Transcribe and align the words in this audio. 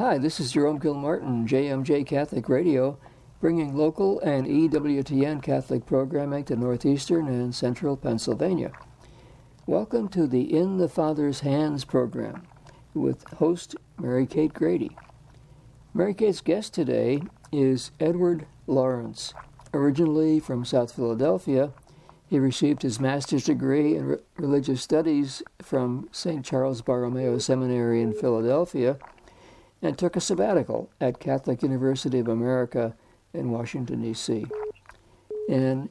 Hi, 0.00 0.16
this 0.16 0.40
is 0.40 0.52
Jerome 0.52 0.78
Gilmartin, 0.78 1.46
JMJ 1.46 2.06
Catholic 2.06 2.48
Radio, 2.48 2.98
bringing 3.42 3.76
local 3.76 4.20
and 4.20 4.46
EWTN 4.46 5.42
Catholic 5.42 5.84
programming 5.84 6.44
to 6.44 6.56
northeastern 6.56 7.28
and 7.28 7.54
central 7.54 7.98
Pennsylvania. 7.98 8.72
Welcome 9.66 10.08
to 10.08 10.26
the 10.26 10.56
In 10.56 10.78
the 10.78 10.88
Father's 10.88 11.40
Hands 11.40 11.84
program 11.84 12.46
with 12.94 13.28
host 13.34 13.76
Mary 14.00 14.24
Kate 14.24 14.54
Grady. 14.54 14.96
Mary 15.92 16.14
Kate's 16.14 16.40
guest 16.40 16.72
today 16.72 17.20
is 17.52 17.90
Edward 18.00 18.46
Lawrence. 18.66 19.34
Originally 19.74 20.40
from 20.40 20.64
South 20.64 20.94
Philadelphia, 20.96 21.70
he 22.26 22.38
received 22.38 22.80
his 22.80 22.98
master's 22.98 23.44
degree 23.44 23.96
in 23.96 24.06
Re- 24.06 24.16
religious 24.38 24.80
studies 24.80 25.42
from 25.60 26.08
St. 26.12 26.42
Charles 26.42 26.80
Borromeo 26.80 27.36
Seminary 27.36 28.00
in 28.00 28.14
Philadelphia 28.14 28.96
and 29.82 29.98
took 29.98 30.16
a 30.16 30.20
sabbatical 30.20 30.88
at 31.00 31.18
Catholic 31.18 31.62
University 31.62 32.20
of 32.20 32.28
America 32.28 32.94
in 33.34 33.50
Washington, 33.50 34.02
D.C. 34.02 34.46
And 35.48 35.88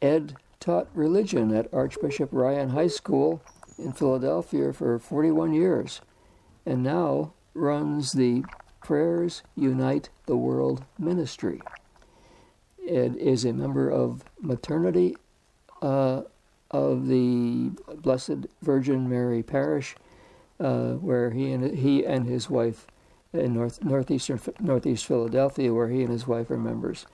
Ed 0.00 0.36
taught 0.60 0.88
religion 0.94 1.54
at 1.54 1.72
Archbishop 1.72 2.30
Ryan 2.32 2.70
High 2.70 2.88
School 2.88 3.42
in 3.78 3.92
Philadelphia 3.92 4.72
for 4.72 4.98
41 4.98 5.52
years 5.52 6.00
and 6.64 6.82
now 6.82 7.32
runs 7.54 8.12
the 8.12 8.44
Prayers 8.82 9.42
Unite 9.56 10.08
the 10.26 10.36
World 10.36 10.84
ministry. 10.98 11.60
Ed 12.88 13.16
is 13.16 13.44
a 13.44 13.52
member 13.52 13.90
of 13.90 14.24
Maternity 14.40 15.16
uh, 15.82 16.22
of 16.70 17.08
the 17.08 17.70
Blessed 17.96 18.46
Virgin 18.62 19.08
Mary 19.08 19.42
Parish, 19.42 19.96
uh, 20.60 20.92
where 20.92 21.30
he 21.30 21.52
and 21.52 21.76
he 21.76 22.04
and 22.04 22.26
his 22.26 22.48
wife 22.48 22.86
in 23.32 23.54
north 23.54 23.84
northeastern 23.84 24.40
northeast 24.60 25.06
Philadelphia, 25.06 25.72
where 25.72 25.88
he 25.88 26.02
and 26.02 26.10
his 26.10 26.26
wife 26.26 26.50
are 26.50 26.58
members 26.58 27.06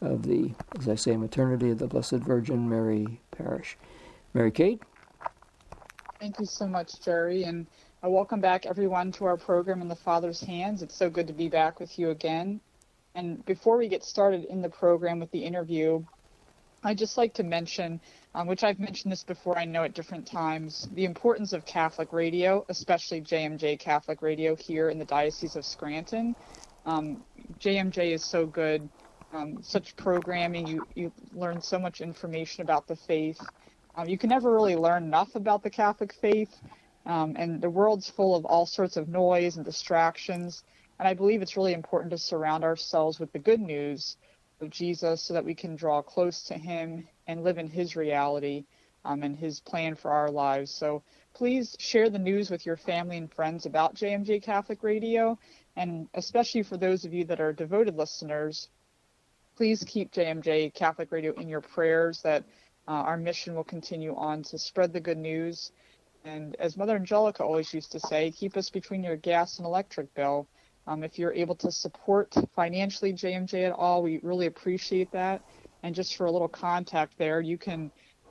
of 0.00 0.22
the, 0.22 0.52
as 0.78 0.88
I 0.88 0.94
say, 0.94 1.16
Maternity 1.16 1.70
of 1.70 1.78
the 1.78 1.86
Blessed 1.86 2.12
Virgin 2.16 2.68
Mary 2.68 3.20
Parish. 3.30 3.76
Mary 4.34 4.50
Kate. 4.50 4.82
Thank 6.20 6.38
you 6.38 6.46
so 6.46 6.66
much, 6.66 7.00
Jerry, 7.00 7.44
and 7.44 7.66
uh, 8.04 8.10
welcome 8.10 8.40
back 8.40 8.66
everyone 8.66 9.12
to 9.12 9.24
our 9.24 9.38
program 9.38 9.80
in 9.80 9.88
the 9.88 9.96
Father's 9.96 10.40
Hands. 10.40 10.82
It's 10.82 10.94
so 10.94 11.08
good 11.08 11.26
to 11.26 11.32
be 11.32 11.48
back 11.48 11.80
with 11.80 11.98
you 11.98 12.10
again. 12.10 12.60
And 13.14 13.42
before 13.46 13.78
we 13.78 13.88
get 13.88 14.04
started 14.04 14.44
in 14.44 14.60
the 14.60 14.68
program 14.68 15.18
with 15.20 15.30
the 15.30 15.42
interview, 15.42 16.04
I'd 16.84 16.98
just 16.98 17.16
like 17.16 17.32
to 17.34 17.42
mention, 17.42 17.98
um, 18.36 18.46
which 18.46 18.62
I've 18.62 18.78
mentioned 18.78 19.10
this 19.10 19.24
before, 19.24 19.58
I 19.58 19.64
know 19.64 19.84
at 19.84 19.94
different 19.94 20.26
times, 20.26 20.86
the 20.92 21.06
importance 21.06 21.54
of 21.54 21.64
Catholic 21.64 22.12
radio, 22.12 22.66
especially 22.68 23.22
JMJ 23.22 23.78
Catholic 23.78 24.20
Radio 24.20 24.54
here 24.54 24.90
in 24.90 24.98
the 24.98 25.06
Diocese 25.06 25.56
of 25.56 25.64
Scranton. 25.64 26.36
Um, 26.84 27.24
JMJ 27.58 28.12
is 28.12 28.22
so 28.22 28.44
good, 28.44 28.86
um, 29.32 29.62
such 29.62 29.96
programming. 29.96 30.66
You 30.66 30.86
you 30.94 31.12
learn 31.32 31.62
so 31.62 31.78
much 31.78 32.02
information 32.02 32.60
about 32.60 32.86
the 32.86 32.96
faith. 32.96 33.40
Um, 33.96 34.06
you 34.06 34.18
can 34.18 34.28
never 34.28 34.52
really 34.52 34.76
learn 34.76 35.04
enough 35.04 35.34
about 35.34 35.62
the 35.62 35.70
Catholic 35.70 36.12
faith, 36.20 36.54
um, 37.06 37.36
and 37.38 37.62
the 37.62 37.70
world's 37.70 38.10
full 38.10 38.36
of 38.36 38.44
all 38.44 38.66
sorts 38.66 38.98
of 38.98 39.08
noise 39.08 39.56
and 39.56 39.64
distractions. 39.64 40.62
And 40.98 41.08
I 41.08 41.14
believe 41.14 41.40
it's 41.40 41.56
really 41.56 41.72
important 41.72 42.10
to 42.10 42.18
surround 42.18 42.64
ourselves 42.64 43.18
with 43.18 43.32
the 43.32 43.38
good 43.38 43.60
news 43.60 44.18
of 44.60 44.70
Jesus 44.70 45.22
so 45.22 45.34
that 45.34 45.44
we 45.44 45.54
can 45.54 45.76
draw 45.76 46.02
close 46.02 46.42
to 46.44 46.54
him 46.54 47.06
and 47.26 47.44
live 47.44 47.58
in 47.58 47.68
his 47.68 47.96
reality 47.96 48.64
um, 49.04 49.22
and 49.22 49.36
his 49.36 49.60
plan 49.60 49.94
for 49.94 50.10
our 50.10 50.30
lives. 50.30 50.70
So 50.70 51.02
please 51.34 51.76
share 51.78 52.10
the 52.10 52.18
news 52.18 52.50
with 52.50 52.66
your 52.66 52.76
family 52.76 53.16
and 53.16 53.32
friends 53.32 53.66
about 53.66 53.94
JMJ 53.94 54.42
Catholic 54.42 54.82
Radio. 54.82 55.38
And 55.76 56.08
especially 56.14 56.62
for 56.62 56.76
those 56.76 57.04
of 57.04 57.12
you 57.12 57.24
that 57.26 57.40
are 57.40 57.52
devoted 57.52 57.96
listeners, 57.96 58.68
please 59.56 59.84
keep 59.86 60.12
JMJ 60.12 60.74
Catholic 60.74 61.12
Radio 61.12 61.32
in 61.34 61.48
your 61.48 61.60
prayers 61.60 62.20
that 62.22 62.44
uh, 62.88 62.92
our 62.92 63.16
mission 63.16 63.54
will 63.54 63.64
continue 63.64 64.14
on 64.16 64.42
to 64.44 64.58
spread 64.58 64.92
the 64.92 65.00
good 65.00 65.18
news. 65.18 65.72
And 66.24 66.56
as 66.56 66.76
Mother 66.76 66.96
Angelica 66.96 67.44
always 67.44 67.72
used 67.72 67.92
to 67.92 68.00
say, 68.00 68.32
keep 68.32 68.56
us 68.56 68.70
between 68.70 69.04
your 69.04 69.16
gas 69.16 69.58
and 69.58 69.66
electric 69.66 70.12
bill. 70.14 70.48
Um, 70.86 71.02
if 71.02 71.18
you're 71.18 71.32
able 71.32 71.54
to 71.56 71.72
support 71.72 72.34
financially 72.54 73.12
JMJ 73.12 73.66
at 73.66 73.72
all, 73.72 74.02
we 74.02 74.20
really 74.22 74.46
appreciate 74.46 75.10
that. 75.12 75.42
And 75.82 75.94
just 75.94 76.16
for 76.16 76.26
a 76.26 76.30
little 76.30 76.48
contact 76.48 77.18
there, 77.18 77.40
you 77.40 77.56
can 77.58 77.90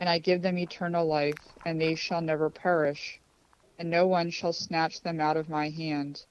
and 0.00 0.08
I 0.08 0.18
give 0.20 0.42
them 0.42 0.58
eternal 0.58 1.06
life, 1.06 1.40
and 1.64 1.80
they 1.80 1.96
shall 1.96 2.20
never 2.20 2.50
perish, 2.50 3.20
and 3.78 3.90
no 3.90 4.06
one 4.06 4.30
shall 4.30 4.52
snatch 4.52 5.00
them 5.02 5.20
out 5.20 5.36
of 5.36 5.48
my 5.48 5.70
hand. 5.70 6.24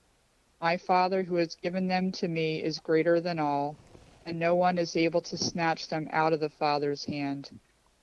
My 0.62 0.78
Father, 0.78 1.24
who 1.24 1.36
has 1.36 1.56
given 1.56 1.88
them 1.88 2.12
to 2.14 2.28
me, 2.28 2.64
is 2.64 2.80
greater 2.80 3.22
than 3.22 3.40
all, 3.40 3.78
and 4.26 4.40
no 4.40 4.56
one 4.56 4.78
is 4.78 4.96
able 4.96 5.22
to 5.22 5.38
snatch 5.38 5.88
them 5.88 6.08
out 6.12 6.34
of 6.34 6.40
the 6.40 6.50
Father's 6.50 7.06
hand. 7.06 7.50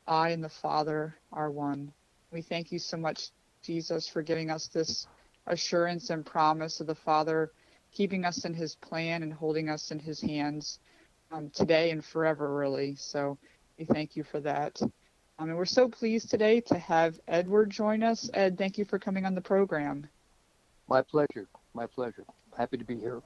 I 0.07 0.31
and 0.31 0.45
the 0.45 0.49
Father 0.51 1.17
are 1.33 1.51
one. 1.51 1.93
We 2.33 2.43
thank 2.43 2.73
you 2.73 2.79
so 2.79 2.97
much, 2.99 3.31
Jesus, 3.67 4.09
for 4.09 4.23
giving 4.23 4.51
us 4.51 4.69
this 4.69 5.07
assurance 5.47 6.11
and 6.11 6.25
promise 6.25 6.81
of 6.81 6.87
the 6.87 6.95
Father 6.95 7.51
keeping 7.93 8.25
us 8.25 8.45
in 8.45 8.55
his 8.55 8.75
plan 8.77 9.23
and 9.23 9.33
holding 9.33 9.69
us 9.69 9.91
in 9.91 9.99
his 9.99 10.21
hands 10.21 10.79
um, 11.33 11.51
today 11.51 11.91
and 11.91 12.05
forever, 12.05 12.55
really. 12.55 12.95
So 12.95 13.39
we 13.79 13.87
thank 13.87 14.17
you 14.17 14.23
for 14.23 14.39
that. 14.41 14.81
Um, 15.39 15.49
and 15.49 15.57
we're 15.57 15.65
so 15.65 15.89
pleased 15.89 16.31
today 16.31 16.61
to 16.63 16.79
have 16.79 17.19
Edward 17.27 17.71
join 17.71 18.03
us. 18.03 18.31
Ed, 18.35 18.59
thank 18.59 18.79
you 18.79 18.85
for 18.85 18.99
coming 18.99 19.25
on 19.25 19.35
the 19.35 19.41
program. 19.41 20.07
My 20.89 21.03
pleasure. 21.03 21.49
My 21.75 21.87
pleasure. 21.87 22.25
Happy 22.57 22.77
to 22.77 22.85
be 22.85 22.97
here. 22.97 23.23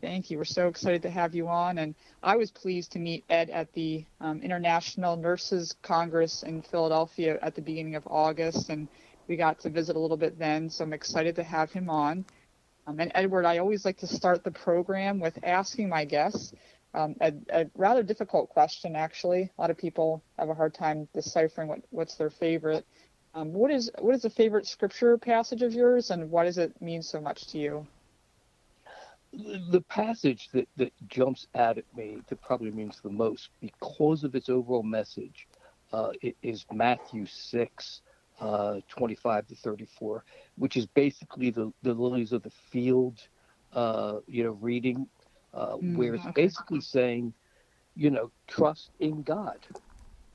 Thank 0.00 0.30
you. 0.30 0.38
We're 0.38 0.44
so 0.44 0.68
excited 0.68 1.02
to 1.02 1.10
have 1.10 1.34
you 1.34 1.48
on. 1.48 1.78
And 1.78 1.94
I 2.22 2.36
was 2.36 2.50
pleased 2.50 2.92
to 2.92 2.98
meet 2.98 3.24
Ed 3.30 3.50
at 3.50 3.72
the 3.72 4.04
um, 4.20 4.42
International 4.42 5.16
Nurses 5.16 5.74
Congress 5.82 6.42
in 6.42 6.60
Philadelphia 6.62 7.38
at 7.40 7.54
the 7.54 7.62
beginning 7.62 7.94
of 7.94 8.06
August. 8.06 8.68
And 8.68 8.88
we 9.28 9.36
got 9.36 9.60
to 9.60 9.70
visit 9.70 9.96
a 9.96 9.98
little 9.98 10.16
bit 10.16 10.38
then, 10.38 10.68
so 10.70 10.84
I'm 10.84 10.92
excited 10.92 11.36
to 11.36 11.42
have 11.42 11.72
him 11.72 11.88
on. 11.90 12.24
Um, 12.86 12.98
and 12.98 13.12
Edward, 13.14 13.46
I 13.46 13.58
always 13.58 13.84
like 13.84 13.98
to 13.98 14.06
start 14.06 14.42
the 14.42 14.50
program 14.50 15.20
with 15.20 15.38
asking 15.44 15.88
my 15.88 16.04
guests 16.04 16.52
um, 16.94 17.16
a, 17.20 17.32
a, 17.50 17.66
rather 17.76 18.02
difficult 18.02 18.50
question, 18.50 18.96
actually. 18.96 19.50
A 19.56 19.60
lot 19.60 19.70
of 19.70 19.78
people 19.78 20.22
have 20.38 20.48
a 20.48 20.54
hard 20.54 20.74
time 20.74 21.08
deciphering 21.14 21.68
what, 21.68 21.80
what's 21.90 22.16
their 22.16 22.30
favorite. 22.30 22.84
Um, 23.34 23.52
what 23.52 23.70
is 23.70 23.90
what 23.98 24.14
is 24.14 24.26
a 24.26 24.30
favorite 24.30 24.66
scripture 24.66 25.16
passage 25.16 25.62
of 25.62 25.72
yours, 25.72 26.10
and 26.10 26.30
why 26.30 26.44
does 26.44 26.58
it 26.58 26.80
mean 26.82 27.00
so 27.00 27.18
much 27.18 27.46
to 27.48 27.58
you? 27.58 27.86
The 29.32 29.82
passage 29.88 30.50
that, 30.52 30.68
that 30.76 30.92
jumps 31.08 31.46
out 31.54 31.78
at 31.78 31.84
me 31.96 32.18
that 32.28 32.42
probably 32.42 32.70
means 32.70 33.00
the 33.02 33.08
most 33.08 33.48
because 33.62 34.24
of 34.24 34.34
its 34.34 34.50
overall 34.50 34.82
message 34.82 35.48
uh, 35.94 36.10
is 36.42 36.66
Matthew 36.70 37.24
6, 37.24 38.02
uh, 38.42 38.82
25 38.90 39.48
to 39.48 39.56
34, 39.56 40.26
which 40.56 40.76
is 40.78 40.86
basically 40.88 41.50
the, 41.50 41.72
the 41.82 41.94
lilies 41.94 42.32
of 42.34 42.44
the 42.44 42.50
field, 42.50 43.20
uh, 43.72 44.20
you 44.28 44.44
know, 44.44 44.52
reading, 44.52 45.08
uh, 45.54 45.76
mm, 45.82 45.96
where 45.96 46.14
it's 46.16 46.28
okay. 46.28 46.32
basically 46.36 46.82
saying, 46.82 47.34
you 47.96 48.10
know, 48.10 48.32
trust 48.48 48.92
in 49.00 49.24
God, 49.24 49.66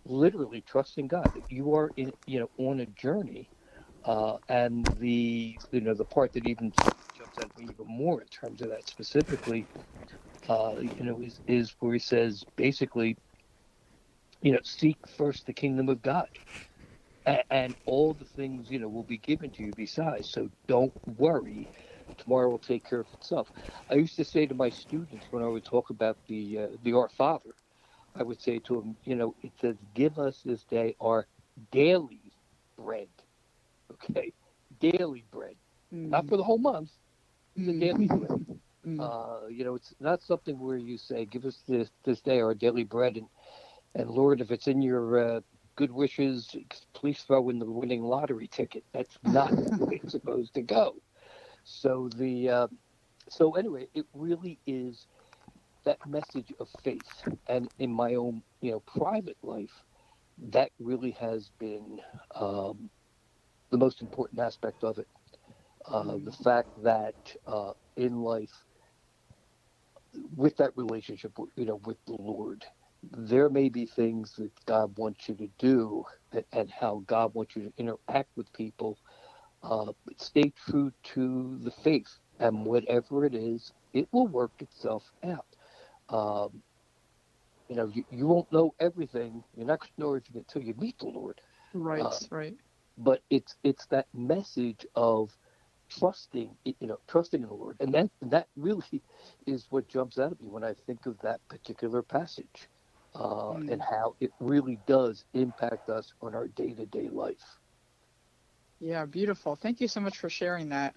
literally 0.06 0.62
trust 0.62 1.00
in 1.00 1.08
God. 1.08 1.34
You 1.50 1.76
are 1.76 1.94
in, 1.98 2.14
you 2.28 2.42
know, 2.42 2.52
on 2.58 2.82
a 2.82 2.88
journey, 2.88 3.52
uh, 4.06 4.38
and 4.50 4.98
the, 5.00 5.62
you 5.72 5.82
know, 5.82 5.96
the 5.96 6.06
part 6.06 6.34
that 6.34 6.48
even 6.48 6.74
jumps 7.16 7.40
at 7.40 7.56
me 7.58 7.66
even 7.66 7.88
more 7.88 8.22
in 8.22 8.28
terms 8.30 8.62
of 8.64 8.70
that 8.72 8.88
specifically, 8.90 9.70
uh, 10.50 10.78
you 10.82 11.04
know, 11.04 11.22
is 11.22 11.42
is 11.48 11.76
where 11.82 11.94
he 11.94 12.00
says 12.00 12.46
basically, 12.58 13.18
you 14.42 14.54
know, 14.54 14.62
seek 14.64 15.00
first 15.08 15.48
the 15.48 15.54
kingdom 15.54 15.90
of 15.90 16.02
God 16.04 16.30
and 17.50 17.76
all 17.86 18.14
the 18.14 18.26
things 18.26 18.70
you 18.70 18.80
know 18.80 18.88
will 18.88 19.04
be 19.04 19.18
given 19.18 19.52
to 19.52 19.64
you 19.64 19.74
besides 19.74 20.30
so 20.30 20.50
don't 20.68 20.94
worry 21.06 21.70
tomorrow 22.18 22.50
will 22.50 22.60
take 22.60 22.88
care 22.88 23.00
of 23.00 23.08
itself 23.14 23.52
i 23.90 23.96
used 23.96 24.16
to 24.16 24.24
say 24.26 24.46
to 24.46 24.56
my 24.56 24.70
students 24.70 25.28
when 25.32 25.44
i 25.44 25.48
would 25.48 25.66
talk 25.66 25.90
about 25.90 26.18
the 26.28 26.58
uh, 26.60 26.68
the 26.84 26.94
our 26.94 27.10
father 27.10 27.54
i 28.16 28.24
would 28.24 28.42
say 28.42 28.60
to 28.60 28.76
them 28.76 28.96
you 29.04 29.16
know 29.16 29.36
it 29.42 29.52
says 29.60 29.76
give 29.94 30.18
us 30.20 30.42
this 30.44 30.64
day 30.66 30.96
our 31.02 31.28
daily 31.72 32.34
bread 32.78 33.10
okay 33.92 34.34
daily 34.80 35.26
bread 35.32 35.56
mm. 35.94 36.10
not 36.10 36.28
for 36.28 36.38
the 36.38 36.44
whole 36.44 36.60
month 36.60 36.92
It's 37.56 37.68
a 37.68 37.74
daily 37.74 38.08
bread. 38.08 38.40
Mm. 38.86 39.00
Uh, 39.00 39.48
you 39.50 39.64
know, 39.64 39.76
it's 39.76 39.94
not 40.00 40.22
something 40.22 40.60
where 40.60 40.78
you 40.78 40.98
say, 40.98 41.26
"Give 41.26 41.46
us 41.46 41.64
this 41.68 41.92
this 42.04 42.22
day 42.22 42.40
our 42.40 42.54
daily 42.54 42.84
bread," 42.84 43.18
and 43.18 43.28
and 43.96 44.10
Lord, 44.10 44.42
if 44.42 44.52
it's 44.52 44.68
in 44.68 44.82
your 44.82 45.18
uh, 45.38 45.42
good 45.76 45.92
wishes, 45.92 46.56
please 46.98 47.22
throw 47.24 47.50
in 47.50 47.60
the 47.60 47.72
winning 47.72 48.04
lottery 48.04 48.50
ticket. 48.50 48.86
That's 48.94 49.20
not 49.24 49.56
the 49.66 49.78
way 49.86 50.02
it's 50.04 50.14
supposed 50.14 50.56
to 50.56 50.64
go. 50.64 50.96
So 51.64 52.10
the 52.16 52.50
uh, 52.50 52.68
so 53.30 53.56
anyway, 53.56 53.88
it 53.96 54.06
really 54.14 54.60
is 54.68 55.08
that 55.86 56.00
message 56.06 56.54
of 56.60 56.70
faith, 56.84 57.24
and 57.48 57.70
in 57.80 57.92
my 57.94 58.16
own 58.16 58.44
you 58.62 58.72
know 58.72 58.82
private 58.82 59.38
life, 59.44 59.84
that 60.40 60.72
really 60.80 61.12
has 61.12 61.52
been 61.60 62.00
um, 62.36 62.92
the 63.72 63.78
most 63.78 64.02
important 64.02 64.40
aspect 64.42 64.84
of 64.84 65.00
it. 65.00 65.08
Uh, 65.88 66.18
the 66.24 66.34
fact 66.34 66.70
that 66.84 67.16
uh, 67.48 67.74
in 67.98 68.22
life, 68.22 68.66
with 70.36 70.58
that 70.58 70.72
relationship, 70.78 71.34
you 71.56 71.66
know, 71.66 71.82
with 71.86 71.98
the 72.08 72.14
Lord, 72.20 72.66
there 73.12 73.50
may 73.50 73.70
be 73.70 73.86
things 73.86 74.34
that 74.38 74.52
God 74.66 74.98
wants 74.98 75.30
you 75.30 75.36
to 75.36 75.50
do 75.58 76.06
and, 76.32 76.46
and 76.54 76.72
how 76.72 77.04
God 77.08 77.34
wants 77.34 77.56
you 77.56 77.64
to 77.64 77.74
interact 77.78 78.30
with 78.36 78.52
people. 78.54 78.98
Uh, 79.64 79.92
stay 80.18 80.54
true 80.68 80.92
to 81.04 81.58
the 81.64 81.72
faith, 81.72 82.20
and 82.40 82.66
whatever 82.66 83.26
it 83.26 83.34
is, 83.34 83.74
it 83.94 84.08
will 84.12 84.28
work 84.28 84.52
itself 84.60 85.04
out. 85.24 85.46
Um, 86.10 86.62
you 87.70 87.76
know, 87.76 87.88
you, 87.88 88.06
you 88.12 88.28
won't 88.28 88.52
know 88.52 88.74
everything. 88.80 89.44
You're 89.56 89.68
not 89.68 89.80
going 89.80 89.92
to 89.96 90.02
know 90.02 90.10
everything 90.10 90.38
until 90.38 90.62
you 90.62 90.74
meet 90.78 91.00
the 91.00 91.08
Lord. 91.08 91.42
Right, 91.74 92.02
uh, 92.04 92.12
right. 92.32 92.56
But 92.98 93.22
it's 93.30 93.56
it's 93.64 93.86
that 93.88 94.08
message 94.14 94.86
of 94.96 95.36
trusting, 95.90 96.56
you 96.66 96.76
know, 96.88 97.00
trusting 97.08 97.42
in 97.42 97.48
the 97.48 97.54
Lord, 97.54 97.78
and 97.80 97.94
that 97.94 98.10
that 98.22 98.48
really 98.56 99.04
is 99.48 99.68
what 99.70 99.88
jumps 99.90 100.18
out 100.20 100.32
at 100.32 100.42
me 100.42 100.50
when 100.50 100.64
I 100.64 100.74
think 100.86 101.06
of 101.06 101.20
that 101.22 101.48
particular 101.50 102.02
passage, 102.02 102.70
uh, 103.18 103.54
Mm. 103.54 103.72
and 103.72 103.82
how 103.82 104.16
it 104.22 104.32
really 104.40 104.80
does 104.88 105.26
impact 105.34 105.90
us 105.90 106.14
on 106.22 106.36
our 106.36 106.48
day 106.48 106.74
to 106.74 106.86
day 106.86 107.10
life. 107.10 107.60
Yeah, 108.80 109.06
beautiful. 109.06 109.56
Thank 109.56 109.82
you 109.82 109.88
so 109.88 110.02
much 110.02 110.18
for 110.18 110.30
sharing 110.30 110.70
that. 110.70 110.96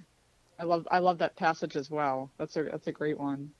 I 0.58 0.64
love 0.64 0.86
I 0.90 0.98
love 0.98 1.18
that 1.18 1.36
passage 1.36 1.76
as 1.76 1.90
well. 1.90 2.30
That's 2.38 2.56
a 2.56 2.64
that's 2.64 2.86
a 2.88 2.92
great 2.92 3.18
one. 3.18 3.54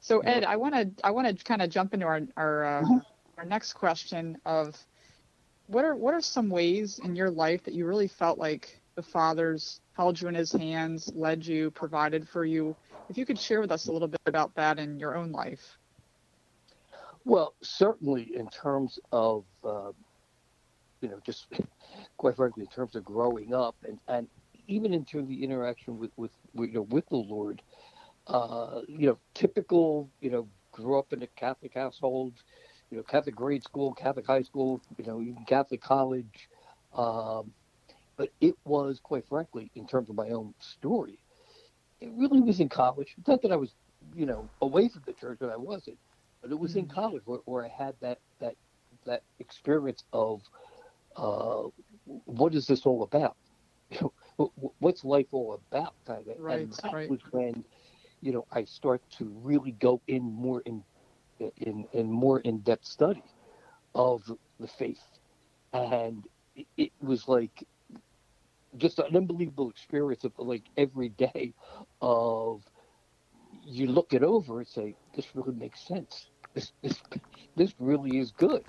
So 0.00 0.20
Ed, 0.20 0.44
I 0.44 0.56
want 0.56 0.74
to 0.74 1.06
I 1.06 1.10
want 1.12 1.38
to 1.38 1.44
kind 1.44 1.62
of 1.62 1.70
jump 1.70 1.94
into 1.94 2.06
our 2.06 2.20
our 2.36 2.64
uh, 2.64 2.82
Mhm. 2.82 3.04
our 3.38 3.44
next 3.44 3.74
question 3.74 4.38
of 4.44 4.76
what 5.66 5.84
are 5.84 5.94
what 5.96 6.14
are 6.14 6.20
some 6.20 6.50
ways 6.50 6.98
in 6.98 7.14
your 7.16 7.30
life 7.30 7.62
that 7.64 7.74
you 7.74 7.86
really 7.86 8.08
felt 8.08 8.38
like 8.38 8.82
the 8.96 9.02
Father's 9.02 9.80
held 9.94 10.20
you 10.20 10.28
in 10.28 10.34
His 10.34 10.52
hands, 10.52 11.12
led 11.14 11.46
you, 11.46 11.70
provided 11.70 12.28
for 12.28 12.44
you? 12.44 12.76
If 13.08 13.16
you 13.18 13.26
could 13.26 13.38
share 13.38 13.60
with 13.60 13.72
us 13.72 13.86
a 13.86 13.92
little 13.92 14.08
bit 14.08 14.20
about 14.26 14.54
that 14.56 14.78
in 14.78 14.98
your 14.98 15.16
own 15.16 15.32
life. 15.32 15.77
Well, 17.28 17.52
certainly 17.62 18.34
in 18.34 18.48
terms 18.48 18.98
of, 19.12 19.44
uh, 19.62 19.92
you 21.02 21.10
know, 21.10 21.20
just 21.26 21.46
quite 22.16 22.36
frankly, 22.36 22.62
in 22.62 22.70
terms 22.70 22.96
of 22.96 23.04
growing 23.04 23.52
up 23.52 23.76
and, 23.86 23.98
and 24.08 24.28
even 24.66 24.94
into 24.94 25.20
the 25.20 25.44
interaction 25.44 25.98
with, 25.98 26.10
with, 26.16 26.30
you 26.54 26.72
know, 26.72 26.86
with 26.88 27.06
the 27.10 27.16
Lord, 27.16 27.60
uh, 28.28 28.80
you 28.88 29.08
know, 29.08 29.18
typical, 29.34 30.08
you 30.22 30.30
know, 30.30 30.48
grew 30.72 30.98
up 30.98 31.12
in 31.12 31.22
a 31.22 31.26
Catholic 31.26 31.74
household, 31.74 32.32
you 32.90 32.96
know, 32.96 33.02
Catholic 33.02 33.36
grade 33.36 33.62
school, 33.62 33.92
Catholic 33.92 34.26
high 34.26 34.40
school, 34.40 34.80
you 34.96 35.04
know, 35.04 35.20
even 35.20 35.44
Catholic 35.44 35.82
college. 35.82 36.48
Um, 36.94 37.52
but 38.16 38.30
it 38.40 38.54
was, 38.64 39.00
quite 39.02 39.28
frankly, 39.28 39.70
in 39.74 39.86
terms 39.86 40.08
of 40.08 40.16
my 40.16 40.30
own 40.30 40.54
story, 40.60 41.18
it 42.00 42.10
really 42.16 42.40
was 42.40 42.58
in 42.58 42.70
college. 42.70 43.14
Not 43.26 43.42
that 43.42 43.52
I 43.52 43.56
was, 43.56 43.74
you 44.16 44.24
know, 44.24 44.48
away 44.62 44.88
from 44.88 45.02
the 45.04 45.12
church, 45.12 45.36
but 45.42 45.50
I 45.50 45.56
wasn't. 45.58 45.98
But 46.42 46.50
it 46.52 46.58
was 46.58 46.76
in 46.76 46.86
Mhm. 46.86 46.90
college 46.90 47.22
where, 47.26 47.40
where 47.44 47.64
I 47.64 47.68
had 47.68 47.94
that 48.00 48.18
that 48.40 48.56
that 49.04 49.22
experience 49.38 50.04
of 50.12 50.42
uh, 51.16 51.64
what 52.24 52.54
is 52.54 52.66
this 52.66 52.86
all 52.86 53.02
about? 53.02 53.36
What's 54.78 55.04
life 55.04 55.28
all 55.32 55.54
about? 55.54 55.94
Kind 56.06 56.28
of. 56.28 56.36
Right, 56.38 56.60
and 56.60 56.72
that 56.82 56.92
right. 56.92 57.08
was 57.08 57.20
when, 57.30 57.64
you 58.20 58.32
know, 58.32 58.44
I 58.52 58.64
start 58.64 59.02
to 59.18 59.30
really 59.42 59.72
go 59.72 60.02
in 60.06 60.22
more 60.22 60.62
in 60.66 60.84
in 61.56 61.86
in 61.92 62.10
more 62.10 62.40
in 62.40 62.60
depth 62.60 62.84
study 62.86 63.22
of 63.94 64.22
the 64.58 64.68
faith, 64.68 65.02
and 65.72 66.24
it, 66.54 66.66
it 66.76 66.92
was 67.00 67.28
like 67.28 67.64
just 68.76 68.98
an 68.98 69.16
unbelievable 69.16 69.70
experience 69.70 70.24
of 70.24 70.32
like 70.38 70.64
every 70.76 71.08
day 71.08 71.54
of 72.00 72.62
you 73.68 73.88
look 73.88 74.14
it 74.14 74.24
over 74.24 74.60
and 74.60 74.68
say 74.68 74.96
this 75.14 75.34
really 75.36 75.54
makes 75.54 75.86
sense 75.86 76.30
this 76.54 76.72
this 76.82 77.02
this 77.56 77.74
really 77.80 78.18
is 78.18 78.32
good 78.32 78.64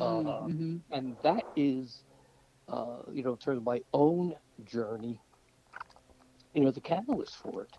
Uh, 0.00 0.48
Mhm. 0.48 0.82
and 0.92 1.18
that 1.22 1.44
is 1.56 2.04
uh, 2.68 3.02
you 3.12 3.22
know 3.24 3.32
in 3.32 3.38
terms 3.38 3.58
of 3.58 3.64
my 3.64 3.82
own 3.92 4.34
journey 4.64 5.20
you 6.54 6.64
know 6.64 6.72
the 6.72 6.80
catalyst 6.82 7.36
for 7.36 7.64
it 7.64 7.70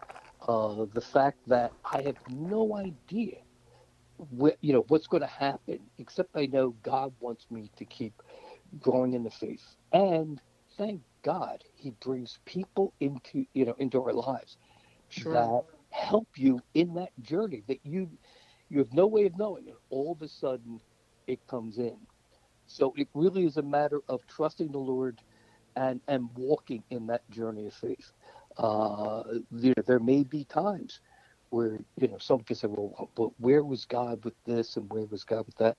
uh, 0.48 0.86
the 0.94 1.02
fact 1.02 1.40
that 1.48 1.74
I 1.86 2.02
have 2.04 2.18
no 2.28 2.76
idea 2.78 3.38
what 4.18 4.58
you 4.62 4.74
know 4.74 4.86
what's 4.90 5.08
going 5.08 5.22
to 5.22 5.28
happen 5.28 5.92
except 6.00 6.30
I 6.36 6.48
know 6.48 6.72
God 6.84 7.16
wants 7.20 7.48
me 7.52 7.72
to 7.78 7.86
keep 7.86 8.16
growing 8.80 9.14
in 9.14 9.24
the 9.24 9.32
faith 9.32 9.66
and 9.94 10.42
thank 10.78 11.04
God 11.24 11.64
he 11.76 11.92
brings 11.92 12.40
people 12.46 12.94
into 13.02 13.46
you 13.54 13.66
know 13.66 13.76
into 13.80 14.02
our 14.04 14.14
lives 14.14 14.58
Sure. 15.10 15.54
that 15.54 15.64
help 15.92 16.28
you 16.38 16.60
in 16.74 16.94
that 16.96 17.12
journey 17.22 17.64
that 17.68 17.80
you 17.84 18.10
you 18.70 18.80
have 18.80 18.94
no 18.94 19.08
way 19.08 19.26
of 19.26 19.38
knowing 19.38 19.68
it 19.68 19.76
all 19.90 20.14
of 20.14 20.22
a 20.22 20.28
sudden 20.28 20.80
it 21.28 21.46
comes 21.48 21.78
in. 21.78 21.98
So 22.68 22.94
it 22.98 23.10
really 23.14 23.46
is 23.46 23.58
a 23.58 23.62
matter 23.64 24.02
of 24.10 24.22
trusting 24.28 24.72
the 24.72 24.80
lord 24.80 25.22
and 25.76 26.02
and 26.08 26.30
walking 26.36 26.84
in 26.90 27.08
that 27.08 27.30
journey 27.30 27.68
of 27.68 27.74
faith. 27.74 28.12
Uh 28.58 29.24
you 29.52 29.74
know, 29.78 29.84
there 29.86 30.00
may 30.00 30.24
be 30.24 30.46
times 30.46 31.00
where 31.50 31.80
you 31.98 32.08
know 32.08 32.18
someone 32.20 32.46
can 32.46 32.56
say 32.56 32.68
well 32.68 33.10
but 33.16 33.30
where 33.40 33.64
was 33.64 33.86
god 33.86 34.24
with 34.26 34.36
this 34.46 34.78
and 34.78 34.92
where 34.92 35.06
was 35.06 35.24
god 35.24 35.46
with 35.46 35.56
that? 35.58 35.78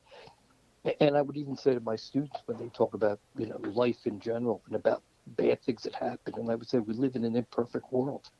And 1.01 1.17
i 1.17 1.23
would 1.23 1.37
even 1.37 1.57
say 1.57 1.75
to 1.75 1.81
my 1.81 1.97
students 1.97 2.41
when 2.47 2.59
they 2.59 2.69
talk 2.71 2.95
about 2.95 3.21
you 3.37 3.47
know 3.47 3.59
life 3.73 4.07
in 4.07 4.21
general 4.21 4.63
and 4.67 4.77
about 4.77 5.03
bad 5.29 5.63
things 5.63 5.83
that 5.83 5.95
happen 5.95 6.35
and 6.37 6.51
i 6.51 6.55
would 6.55 6.69
say 6.69 6.79
we 6.79 6.95
live 6.95 7.17
in 7.17 7.25
an 7.25 7.37
imperfect 7.37 7.93
world 7.93 8.31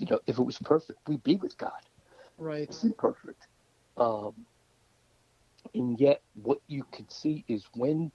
you 0.00 0.06
know, 0.10 0.20
if 0.26 0.38
it 0.38 0.44
was 0.44 0.58
perfect, 0.58 1.00
we'd 1.08 1.24
be 1.24 1.36
with 1.36 1.58
God. 1.58 1.82
Right. 2.38 2.62
It's 2.68 2.84
imperfect. 2.84 3.48
Um, 3.98 4.46
and 5.74 6.00
yet, 6.00 6.22
what 6.34 6.60
you 6.68 6.84
can 6.92 7.08
see 7.10 7.44
is 7.48 7.66
when 7.74 8.12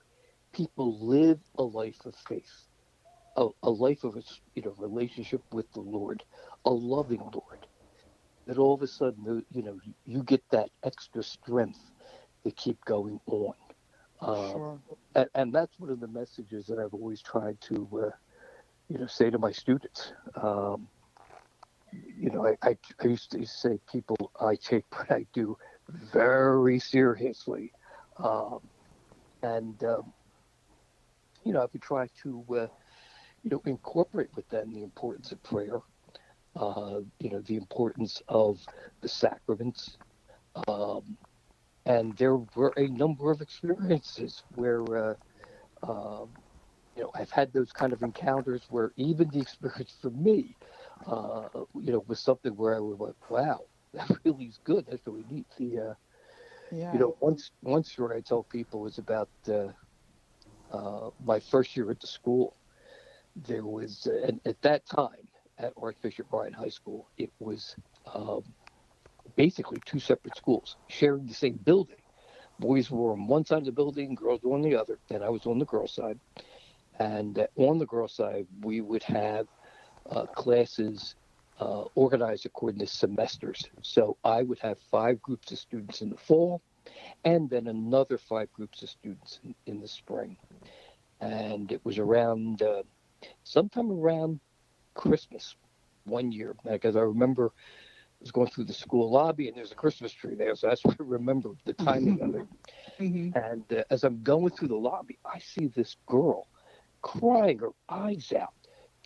people 0.54 1.00
live 1.08 1.42
a 1.58 1.63
life 1.63 2.06
of 2.06 2.15
faith, 2.15 2.70
a, 3.38 3.50
a 3.63 3.72
life 3.72 4.04
of 4.06 4.18
a 4.18 4.24
you 4.56 4.63
know 4.63 4.75
relationship 4.77 5.44
with 5.54 5.72
the 5.74 5.82
Lord, 5.82 6.24
a 6.65 6.72
loving 6.72 7.30
Lord, 7.34 7.68
that 8.48 8.60
all 8.60 8.75
of 8.75 8.84
a 8.84 8.88
sudden, 8.88 9.24
the- 9.25 9.46
you 9.51 9.63
know, 9.63 9.80
you 10.06 10.24
get 10.24 10.44
that 10.51 10.72
extra 10.84 11.24
strength 11.24 11.92
to 12.46 12.51
keep 12.51 12.84
going 12.86 13.20
on. 13.27 13.56
Uh, 14.22 14.54
Sure. 14.54 14.82
and, 15.15 15.30
and 15.36 15.54
that's 15.54 15.80
one 15.80 15.92
of 15.92 16.01
the 16.01 16.08
messages 16.10 16.68
that 16.68 16.80
I've 16.80 16.94
always 16.96 17.22
tried 17.22 17.62
to, 17.63 17.89
uh, 18.08 18.12
you 18.89 19.00
know, 19.00 19.08
say 19.08 19.30
to 19.32 19.39
my 19.39 19.51
students. 19.51 20.13
Um, 20.36 20.89
you 22.18 22.30
know, 22.30 22.48
I, 22.48 22.56
I, 22.70 22.78
I 23.02 23.08
used 23.08 23.32
to 23.32 23.46
say, 23.46 23.80
people, 23.92 24.32
I 24.40 24.56
take 24.56 24.86
what 24.96 25.12
I 25.12 25.25
do 25.34 25.58
very 26.14 26.80
seriously, 26.80 27.72
um, 28.18 28.60
and 29.44 29.84
um, 29.84 30.14
you 31.44 31.54
know, 31.54 31.62
I 31.62 31.68
would 31.72 31.82
try 31.82 32.08
to, 32.24 32.46
uh, 32.52 32.68
you 33.44 33.52
know, 33.52 33.62
incorporate 33.66 34.30
with 34.36 34.48
them 34.50 34.74
the 34.74 34.84
importance 34.84 35.32
of 35.32 35.42
prayer. 35.44 35.80
Uh, 36.56 37.02
you 37.20 37.30
know, 37.30 37.42
the 37.42 37.58
importance 37.58 38.22
of 38.30 38.60
the 39.02 39.10
sacraments. 39.10 39.98
Um, 40.70 41.18
and 41.86 42.16
there 42.16 42.38
were 42.56 42.74
a 42.78 42.88
number 42.88 43.30
of 43.30 43.42
experiences 43.42 44.42
where, 44.56 44.82
uh, 45.10 45.16
um, 45.84 46.30
you 46.96 47.04
know, 47.04 47.12
I've 47.14 47.30
had 47.30 47.52
those 47.52 47.74
kind 47.74 47.92
of 47.92 48.02
encounters 48.04 48.62
where 48.70 48.94
even 48.96 49.30
the 49.30 49.42
experience 49.42 49.96
for 50.02 50.12
me, 50.12 50.56
uh, 51.06 51.50
you 51.76 51.92
know, 51.92 52.04
was 52.08 52.20
something 52.22 52.54
where 52.56 52.76
I 52.76 52.80
was 52.80 53.00
like, 53.00 53.30
wow, 53.30 53.60
that 53.94 54.10
really 54.26 54.46
is 54.46 54.60
good. 54.64 54.86
That's 54.88 55.06
really 55.08 55.26
neat. 55.30 55.48
The, 55.58 55.80
uh, 55.80 55.94
Yeah. 56.72 56.92
you 56.92 57.00
know, 57.00 57.16
once 57.22 57.52
one 57.62 57.84
story 57.84 58.18
I 58.18 58.22
tell 58.22 58.44
people 58.44 58.86
is 58.86 58.98
about 58.98 59.30
uh, 59.48 59.70
uh, 60.72 61.10
my 61.20 61.40
first 61.40 61.76
year 61.76 61.90
at 61.92 62.00
the 62.00 62.08
school. 62.08 62.58
There 63.36 63.66
was, 63.66 64.08
uh, 64.10 64.28
and 64.28 64.40
at 64.46 64.62
that 64.62 64.86
time 64.86 65.28
at 65.58 65.74
Archbishop 65.78 66.28
Ryan 66.32 66.54
High 66.54 66.70
School, 66.70 67.10
it 67.18 67.32
was 67.40 67.76
um, 68.14 68.42
basically 69.36 69.82
two 69.86 70.00
separate 70.00 70.36
schools 70.36 70.78
sharing 70.88 71.26
the 71.26 71.34
same 71.34 71.58
building. 71.64 71.98
Boys 72.60 72.90
were 72.92 73.14
on 73.14 73.28
one 73.28 73.46
side 73.46 73.60
of 73.60 73.66
the 73.66 73.72
building, 73.72 74.16
girls 74.16 74.42
were 74.44 74.54
on 74.56 74.62
the 74.62 74.76
other, 74.76 75.00
and 75.10 75.24
I 75.24 75.30
was 75.30 75.46
on 75.46 75.60
the 75.60 75.66
girl 75.66 75.88
side. 75.88 76.20
And 77.00 77.38
uh, 77.40 77.48
on 77.58 77.78
the 77.80 77.86
girl 77.86 78.08
side, 78.08 78.48
we 78.62 78.82
would 78.82 79.04
have 79.04 79.48
uh, 80.10 80.26
classes 80.28 81.16
uh, 81.60 81.84
organized 81.96 82.46
according 82.46 82.80
to 82.80 82.88
semesters. 82.88 83.64
So 83.82 84.18
I 84.24 84.44
would 84.44 84.60
have 84.60 84.78
five 84.92 85.22
groups 85.22 85.52
of 85.52 85.60
students 85.60 86.02
in 86.02 86.10
the 86.10 86.18
fall, 86.18 86.62
and 87.24 87.50
then 87.50 87.68
another 87.68 88.18
five 88.18 88.52
groups 88.54 88.84
of 88.84 88.90
students 88.90 89.40
in, 89.44 89.56
in 89.66 89.80
the 89.80 89.88
spring. 89.88 90.38
And 91.22 91.72
it 91.72 91.84
was 91.84 91.98
around 91.98 92.62
uh, 92.62 92.84
sometime 93.44 93.92
around 93.92 94.40
Christmas 94.94 95.56
one 96.04 96.32
year, 96.32 96.56
because 96.64 96.96
I 96.96 97.02
remember 97.02 97.52
I 97.56 98.22
was 98.22 98.32
going 98.32 98.50
through 98.50 98.66
the 98.66 98.74
school 98.74 99.12
lobby 99.12 99.48
and 99.48 99.58
there's 99.58 99.72
a 99.72 99.76
Christmas 99.76 100.12
tree 100.12 100.36
there, 100.36 100.56
so 100.56 100.68
that's 100.68 100.84
what 100.86 100.98
I 101.00 101.04
remember 101.04 101.52
the 101.66 101.74
timing 101.74 102.22
of 102.22 102.36
it. 102.36 102.48
Mm-hmm. 102.98 103.38
And 103.38 103.66
uh, 103.78 103.84
as 103.90 104.06
I'm 104.06 104.24
going 104.24 104.52
through 104.52 104.70
the 104.70 104.78
lobby, 104.78 105.20
I 105.26 105.40
see 105.40 105.68
this 105.68 105.98
girl 106.06 106.48
crying 107.02 107.60
her 107.60 107.72
eyes 107.90 108.32
out 108.32 108.54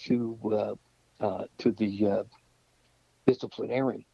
to 0.05 0.77
uh, 1.19 1.45
to 1.59 1.71
the 1.71 2.07
uh, 2.07 2.23
disciplinarian, 3.27 4.05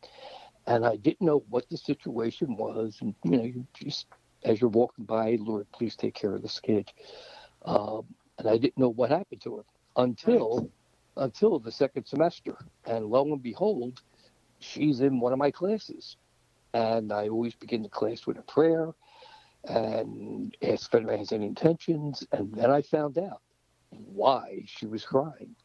and 0.68 0.86
I 0.86 0.96
didn't 0.96 1.26
know 1.26 1.44
what 1.50 1.70
the 1.70 1.78
situation 1.78 2.56
was. 2.58 2.98
And 3.02 3.16
you 3.24 3.32
know, 3.32 3.44
you 3.44 3.68
just 3.74 4.08
as 4.44 4.62
you're 4.62 4.70
walking 4.70 5.06
by, 5.06 5.38
Lord, 5.40 5.68
please 5.72 5.96
take 5.96 6.14
care 6.14 6.36
of 6.36 6.42
this 6.42 6.60
kid. 6.60 6.92
Um, 7.66 8.06
and 8.38 8.48
I 8.48 8.58
didn't 8.58 8.78
know 8.78 8.90
what 8.90 9.10
happened 9.10 9.42
to 9.42 9.58
her 9.58 9.64
until 9.96 10.70
until 11.18 11.60
the 11.60 11.72
second 11.72 12.06
semester, 12.06 12.58
and 12.86 13.06
lo 13.06 13.24
and 13.24 13.42
behold, 13.42 14.02
she's 14.60 15.00
in 15.00 15.20
one 15.20 15.34
of 15.34 15.40
my 15.40 15.52
classes. 15.52 16.18
And 16.74 17.14
I 17.14 17.30
always 17.30 17.56
begin 17.56 17.84
the 17.84 17.90
class 17.90 18.28
with 18.28 18.38
a 18.38 18.42
prayer 18.42 18.94
and 19.64 20.56
ask 20.62 20.88
if 20.88 20.96
anybody 20.96 21.20
has 21.20 21.32
any 21.32 21.46
intentions. 21.46 22.26
And 22.34 22.54
then 22.54 22.70
I 22.70 22.82
found 22.82 23.18
out 23.18 23.42
why 23.90 24.64
she 24.66 24.86
was 24.86 25.06
crying. 25.06 25.56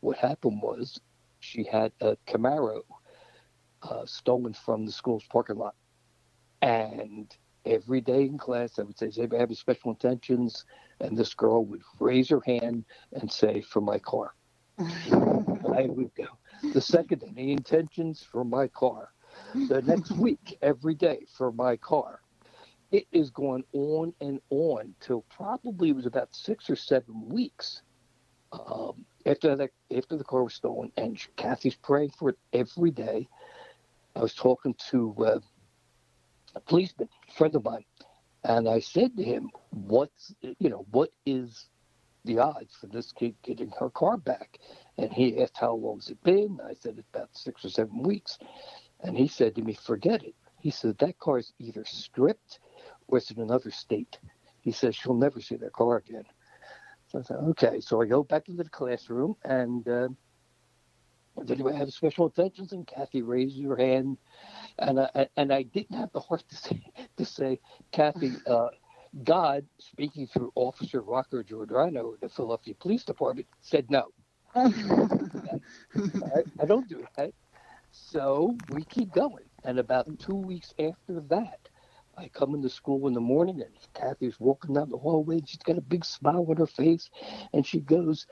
What 0.00 0.18
happened 0.18 0.60
was 0.62 1.00
she 1.40 1.64
had 1.64 1.92
a 2.00 2.16
Camaro 2.26 2.82
uh, 3.82 4.04
stolen 4.06 4.52
from 4.52 4.86
the 4.86 4.92
school's 4.92 5.24
parking 5.30 5.56
lot. 5.56 5.74
And 6.62 7.34
every 7.64 8.00
day 8.00 8.22
in 8.22 8.38
class, 8.38 8.78
I 8.78 8.82
would 8.82 8.98
say, 8.98 9.06
Does 9.06 9.18
anybody 9.18 9.40
have 9.40 9.48
any 9.48 9.56
special 9.56 9.90
intentions? 9.90 10.64
And 11.00 11.16
this 11.16 11.34
girl 11.34 11.64
would 11.64 11.82
raise 11.98 12.28
her 12.28 12.42
hand 12.44 12.84
and 13.12 13.30
say, 13.30 13.60
For 13.62 13.80
my 13.80 13.98
car. 13.98 14.34
I 14.78 15.86
would 15.88 16.14
go. 16.14 16.26
The 16.72 16.80
second, 16.80 17.24
any 17.24 17.52
intentions 17.52 18.22
for 18.22 18.44
my 18.44 18.68
car. 18.68 19.10
The 19.54 19.82
next 19.82 20.12
week, 20.12 20.58
every 20.62 20.94
day 20.94 21.26
for 21.36 21.52
my 21.52 21.76
car. 21.76 22.20
It 22.90 23.06
is 23.12 23.30
going 23.30 23.64
on 23.72 24.12
and 24.20 24.40
on 24.50 24.94
till 25.00 25.24
probably 25.30 25.90
it 25.90 25.96
was 25.96 26.06
about 26.06 26.34
six 26.34 26.68
or 26.68 26.74
seven 26.74 27.28
weeks 27.28 27.82
um, 28.52 29.04
after 29.26 29.56
that. 29.56 29.70
After 29.96 30.16
the 30.16 30.24
car 30.24 30.44
was 30.44 30.54
stolen, 30.54 30.92
and 30.96 31.18
Kathy's 31.36 31.74
praying 31.74 32.10
for 32.10 32.30
it 32.30 32.38
every 32.52 32.90
day. 32.90 33.28
I 34.16 34.20
was 34.20 34.34
talking 34.34 34.74
to 34.90 35.14
uh, 35.18 35.40
a 36.54 36.60
policeman, 36.60 37.08
a 37.28 37.32
friend 37.32 37.54
of 37.54 37.64
mine, 37.64 37.84
and 38.44 38.68
I 38.68 38.80
said 38.80 39.16
to 39.16 39.22
him, 39.22 39.50
"What's 39.70 40.34
you 40.42 40.68
know 40.70 40.86
what 40.90 41.10
is 41.26 41.68
the 42.24 42.38
odds 42.38 42.74
for 42.74 42.86
this 42.86 43.12
kid 43.12 43.34
getting 43.42 43.70
her 43.78 43.90
car 43.90 44.16
back?" 44.16 44.58
And 44.98 45.12
he 45.12 45.40
asked, 45.42 45.58
"How 45.58 45.74
long's 45.74 46.10
it 46.10 46.22
been?" 46.22 46.60
I 46.64 46.74
said, 46.74 46.98
"It's 46.98 47.08
about 47.14 47.36
six 47.36 47.64
or 47.64 47.70
seven 47.70 48.02
weeks," 48.02 48.38
and 49.00 49.16
he 49.16 49.28
said 49.28 49.54
to 49.56 49.62
me, 49.62 49.74
"Forget 49.74 50.22
it." 50.24 50.34
He 50.60 50.70
said 50.70 50.98
that 50.98 51.18
car 51.18 51.38
is 51.38 51.52
either 51.58 51.84
stripped 51.84 52.60
or 53.08 53.18
it's 53.18 53.30
in 53.30 53.40
another 53.40 53.70
state. 53.70 54.18
He 54.60 54.72
says 54.72 54.94
she'll 54.94 55.14
never 55.14 55.40
see 55.40 55.56
that 55.56 55.72
car 55.72 55.96
again. 55.96 56.24
So 57.10 57.18
I 57.18 57.22
said, 57.22 57.36
"Okay." 57.50 57.80
So 57.80 58.00
I 58.00 58.06
go 58.06 58.22
back 58.22 58.48
into 58.48 58.62
the 58.62 58.70
classroom 58.70 59.36
and. 59.44 59.86
Uh, 59.86 60.08
did 61.38 61.52
anybody 61.52 61.76
have 61.76 61.92
special 61.92 62.26
intentions? 62.26 62.72
And 62.72 62.86
Kathy 62.86 63.22
raised 63.22 63.62
her 63.62 63.76
hand, 63.76 64.18
and 64.78 65.00
I, 65.00 65.28
and 65.36 65.52
I 65.52 65.62
didn't 65.62 65.96
have 65.96 66.12
the 66.12 66.20
heart 66.20 66.42
to 66.48 66.56
say, 66.56 66.82
to 67.16 67.24
say 67.24 67.60
Kathy, 67.92 68.32
uh, 68.46 68.68
God, 69.24 69.64
speaking 69.78 70.26
through 70.26 70.52
Officer 70.54 71.00
Rocker 71.00 71.42
Giordano 71.42 72.12
of 72.12 72.20
the 72.20 72.28
Philadelphia 72.28 72.74
Police 72.78 73.04
Department, 73.04 73.46
said 73.60 73.90
no. 73.90 74.08
I, 74.54 74.70
I 76.60 76.66
don't 76.66 76.88
do 76.88 77.04
that. 77.16 77.32
So 77.92 78.56
we 78.70 78.84
keep 78.84 79.12
going. 79.12 79.44
And 79.64 79.78
about 79.78 80.06
two 80.18 80.34
weeks 80.34 80.72
after 80.78 81.20
that, 81.28 81.68
I 82.20 82.28
come 82.28 82.54
into 82.54 82.68
school 82.68 83.08
in 83.08 83.14
the 83.14 83.20
morning, 83.20 83.62
and 83.62 83.70
Kathy's 83.94 84.38
walking 84.38 84.74
down 84.74 84.90
the 84.90 84.98
hallway, 84.98 85.38
and 85.38 85.48
she's 85.48 85.62
got 85.62 85.78
a 85.78 85.82
big 85.82 86.04
smile 86.04 86.46
on 86.48 86.56
her 86.56 86.66
face, 86.66 87.08
and 87.54 87.66
she 87.66 87.80
goes, 87.80 88.26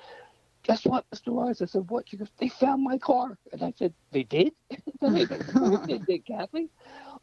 guess 0.63 0.85
what, 0.85 1.07
Mr. 1.15 1.29
Lawrence? 1.29 1.63
I 1.63 1.65
said, 1.65 1.89
what? 1.89 2.09
She 2.09 2.19
goes, 2.19 2.29
they 2.39 2.49
found 2.49 2.85
my 2.85 2.99
car. 2.99 3.39
And 3.53 3.63
I 3.63 3.73
said, 3.77 3.95
they 4.13 4.25
did? 4.25 4.53
they 5.01 5.25
did, 6.07 6.27
Kathy? 6.27 6.69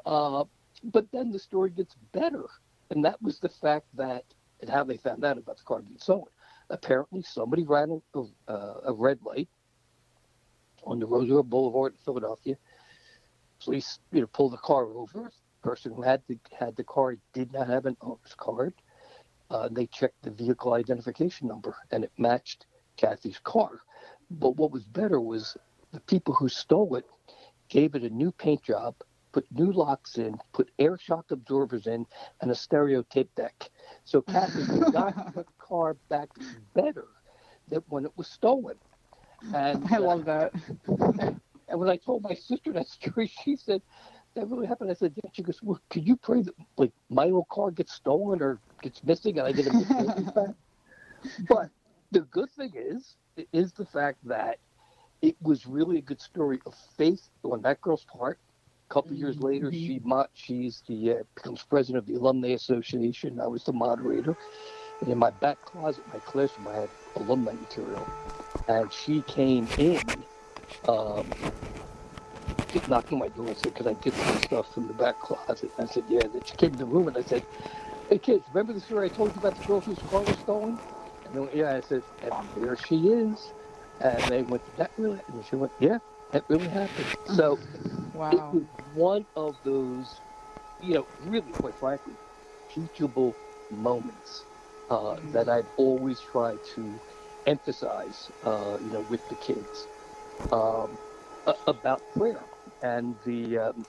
Uh, 0.05 0.45
but 0.83 1.05
then 1.11 1.31
the 1.31 1.39
story 1.39 1.69
gets 1.69 1.95
better. 2.11 2.45
And 2.89 3.05
that 3.05 3.21
was 3.21 3.39
the 3.39 3.49
fact 3.49 3.85
that, 3.93 4.23
and 4.61 4.69
how 4.69 4.83
they 4.83 4.97
found 4.97 5.23
out 5.23 5.37
about 5.37 5.57
the 5.57 5.63
car 5.63 5.81
being 5.81 5.99
stolen. 5.99 6.25
Apparently, 6.71 7.21
somebody 7.21 7.63
ran 7.63 8.01
a, 8.15 8.19
uh, 8.51 8.81
a 8.85 8.93
red 8.93 9.19
light 9.23 9.49
on 10.83 10.99
the 10.99 11.05
Roosevelt 11.05 11.49
Boulevard 11.49 11.93
in 11.93 11.99
Philadelphia. 11.99 12.57
Police, 13.63 13.99
you 14.11 14.21
know, 14.21 14.27
pulled 14.27 14.53
the 14.53 14.57
car 14.57 14.85
over. 14.85 15.31
Person 15.65 15.95
who 15.95 16.03
had 16.03 16.21
the 16.27 16.37
had 16.55 16.75
the 16.75 16.83
car 16.83 17.17
did 17.33 17.51
not 17.51 17.67
have 17.67 17.87
an 17.87 17.97
owner's 18.01 18.35
card. 18.37 18.75
Uh, 19.49 19.67
they 19.71 19.87
checked 19.87 20.21
the 20.21 20.29
vehicle 20.29 20.73
identification 20.73 21.47
number, 21.47 21.75
and 21.89 22.03
it 22.03 22.11
matched 22.19 22.67
Kathy's 22.97 23.39
car. 23.43 23.81
But 24.29 24.57
what 24.57 24.69
was 24.69 24.83
better 24.83 25.19
was 25.19 25.57
the 25.91 26.01
people 26.01 26.35
who 26.35 26.49
stole 26.49 26.95
it 26.97 27.05
gave 27.67 27.95
it 27.95 28.03
a 28.03 28.09
new 28.11 28.31
paint 28.31 28.61
job, 28.61 28.93
put 29.33 29.47
new 29.51 29.71
locks 29.71 30.19
in, 30.19 30.37
put 30.53 30.69
air 30.77 30.99
shock 30.99 31.31
absorbers 31.31 31.87
in, 31.87 32.05
and 32.41 32.51
a 32.51 32.55
stereo 32.55 33.01
tape 33.09 33.33
deck. 33.35 33.71
So 34.03 34.21
Kathy 34.21 34.61
got 34.91 35.33
the 35.33 35.45
car 35.57 35.97
back 36.09 36.29
better 36.75 37.07
than 37.69 37.81
when 37.89 38.05
it 38.05 38.11
was 38.15 38.27
stolen. 38.27 38.75
And 39.51 39.83
I 39.91 39.97
love 39.97 40.25
that. 40.25 40.53
and 40.87 41.79
when 41.79 41.89
I 41.89 41.97
told 41.97 42.21
my 42.21 42.35
sister 42.35 42.71
that 42.73 42.87
story, 42.87 43.31
she 43.43 43.55
said, 43.55 43.81
"That 44.35 44.49
really 44.49 44.67
happened." 44.67 44.91
I 44.91 44.93
said, 44.93 45.13
"Yeah." 45.15 45.29
She 45.33 45.43
goes, 45.43 45.61
"Well, 45.63 45.79
could 45.89 46.07
you 46.07 46.15
pray 46.15 46.41
that 46.41 46.53
like 46.77 46.91
my 47.09 47.29
old 47.29 47.47
car 47.49 47.71
gets 47.71 47.93
stolen 47.93 48.41
or 48.41 48.59
gets 48.81 49.03
missing, 49.03 49.39
and 49.39 49.47
I 49.47 49.51
get 49.51 49.67
a 49.67 50.31
back?" 50.35 50.55
But 51.49 51.69
the 52.11 52.21
good 52.21 52.51
thing 52.51 52.73
is, 52.75 53.15
is 53.51 53.73
the 53.73 53.85
fact 53.85 54.19
that 54.25 54.59
it 55.21 55.35
was 55.41 55.65
really 55.65 55.97
a 55.97 56.01
good 56.01 56.21
story 56.21 56.59
of 56.65 56.75
faith 56.97 57.29
on 57.43 57.61
that 57.63 57.81
girl's 57.81 58.05
part. 58.05 58.39
A 58.89 58.93
couple 58.93 59.11
mm-hmm. 59.11 59.19
years 59.21 59.39
later, 59.39 59.71
she 59.71 59.99
she's 60.33 60.83
the 60.87 61.11
uh, 61.11 61.23
becomes 61.33 61.63
president 61.63 61.97
of 61.97 62.05
the 62.05 62.19
alumni 62.19 62.49
association. 62.49 63.39
I 63.39 63.47
was 63.47 63.63
the 63.63 63.73
moderator, 63.73 64.37
and 65.01 65.09
in 65.09 65.17
my 65.17 65.31
back 65.31 65.59
closet, 65.65 66.03
my 66.13 66.19
classroom, 66.19 66.67
I 66.67 66.73
had 66.81 66.89
alumni 67.15 67.53
material, 67.53 68.07
and 68.67 68.91
she 68.93 69.21
came 69.23 69.67
in, 69.79 70.01
um, 70.87 71.25
knocking 72.87 73.19
my 73.19 73.29
door 73.29 73.47
and 73.47 73.57
said, 73.57 73.75
"Could 73.75 73.87
I 73.87 73.93
get 73.93 74.13
some 74.13 74.41
stuff 74.41 74.73
from 74.73 74.87
the 74.87 74.93
back 74.93 75.19
closet?" 75.19 75.71
And 75.77 75.89
I 75.89 75.91
said, 75.91 76.03
"Yeah." 76.09 76.21
And 76.21 76.33
then 76.33 76.41
she 76.43 76.55
came 76.55 76.71
in 76.73 76.77
the 76.77 76.85
room, 76.85 77.07
and 77.07 77.17
I 77.17 77.21
said, 77.21 77.43
"Hey 78.09 78.17
kids, 78.17 78.45
remember 78.53 78.73
the 78.73 78.81
story 78.81 79.09
I 79.09 79.13
told 79.13 79.33
you 79.33 79.39
about 79.39 79.57
the 79.57 79.65
girl 79.65 79.81
whose 79.81 79.99
car 80.09 80.21
was 80.21 80.37
stolen?" 80.39 80.79
And 81.25 81.35
then, 81.35 81.49
yeah, 81.53 81.75
I 81.75 81.81
said, 81.81 82.03
and 82.21 82.33
there 82.55 82.77
she 82.77 83.07
is. 83.09 83.51
And 84.01 84.21
they 84.23 84.41
went, 84.43 84.61
that 84.77 84.91
really? 84.97 85.19
And 85.27 85.43
she 85.45 85.55
went, 85.55 85.71
yeah, 85.79 85.99
that 86.31 86.43
really 86.49 86.67
happened. 86.67 87.07
So 87.33 87.57
wow. 88.13 88.31
it 88.31 88.37
was 88.37 88.63
one 88.93 89.25
of 89.35 89.55
those, 89.63 90.19
you 90.81 90.95
know, 90.95 91.07
really, 91.25 91.51
quite 91.53 91.75
frankly, 91.75 92.13
teachable 92.73 93.35
moments 93.71 94.43
uh, 94.89 94.95
mm-hmm. 94.95 95.31
that 95.31 95.49
I've 95.49 95.67
always 95.77 96.19
tried 96.19 96.59
to 96.75 96.99
emphasize, 97.47 98.31
uh, 98.43 98.77
you 98.81 98.91
know, 98.91 99.05
with 99.09 99.27
the 99.29 99.35
kids 99.35 99.87
um, 100.51 100.89
about 101.67 102.01
prayer 102.13 102.41
and 102.81 103.15
the 103.25 103.57
um, 103.57 103.85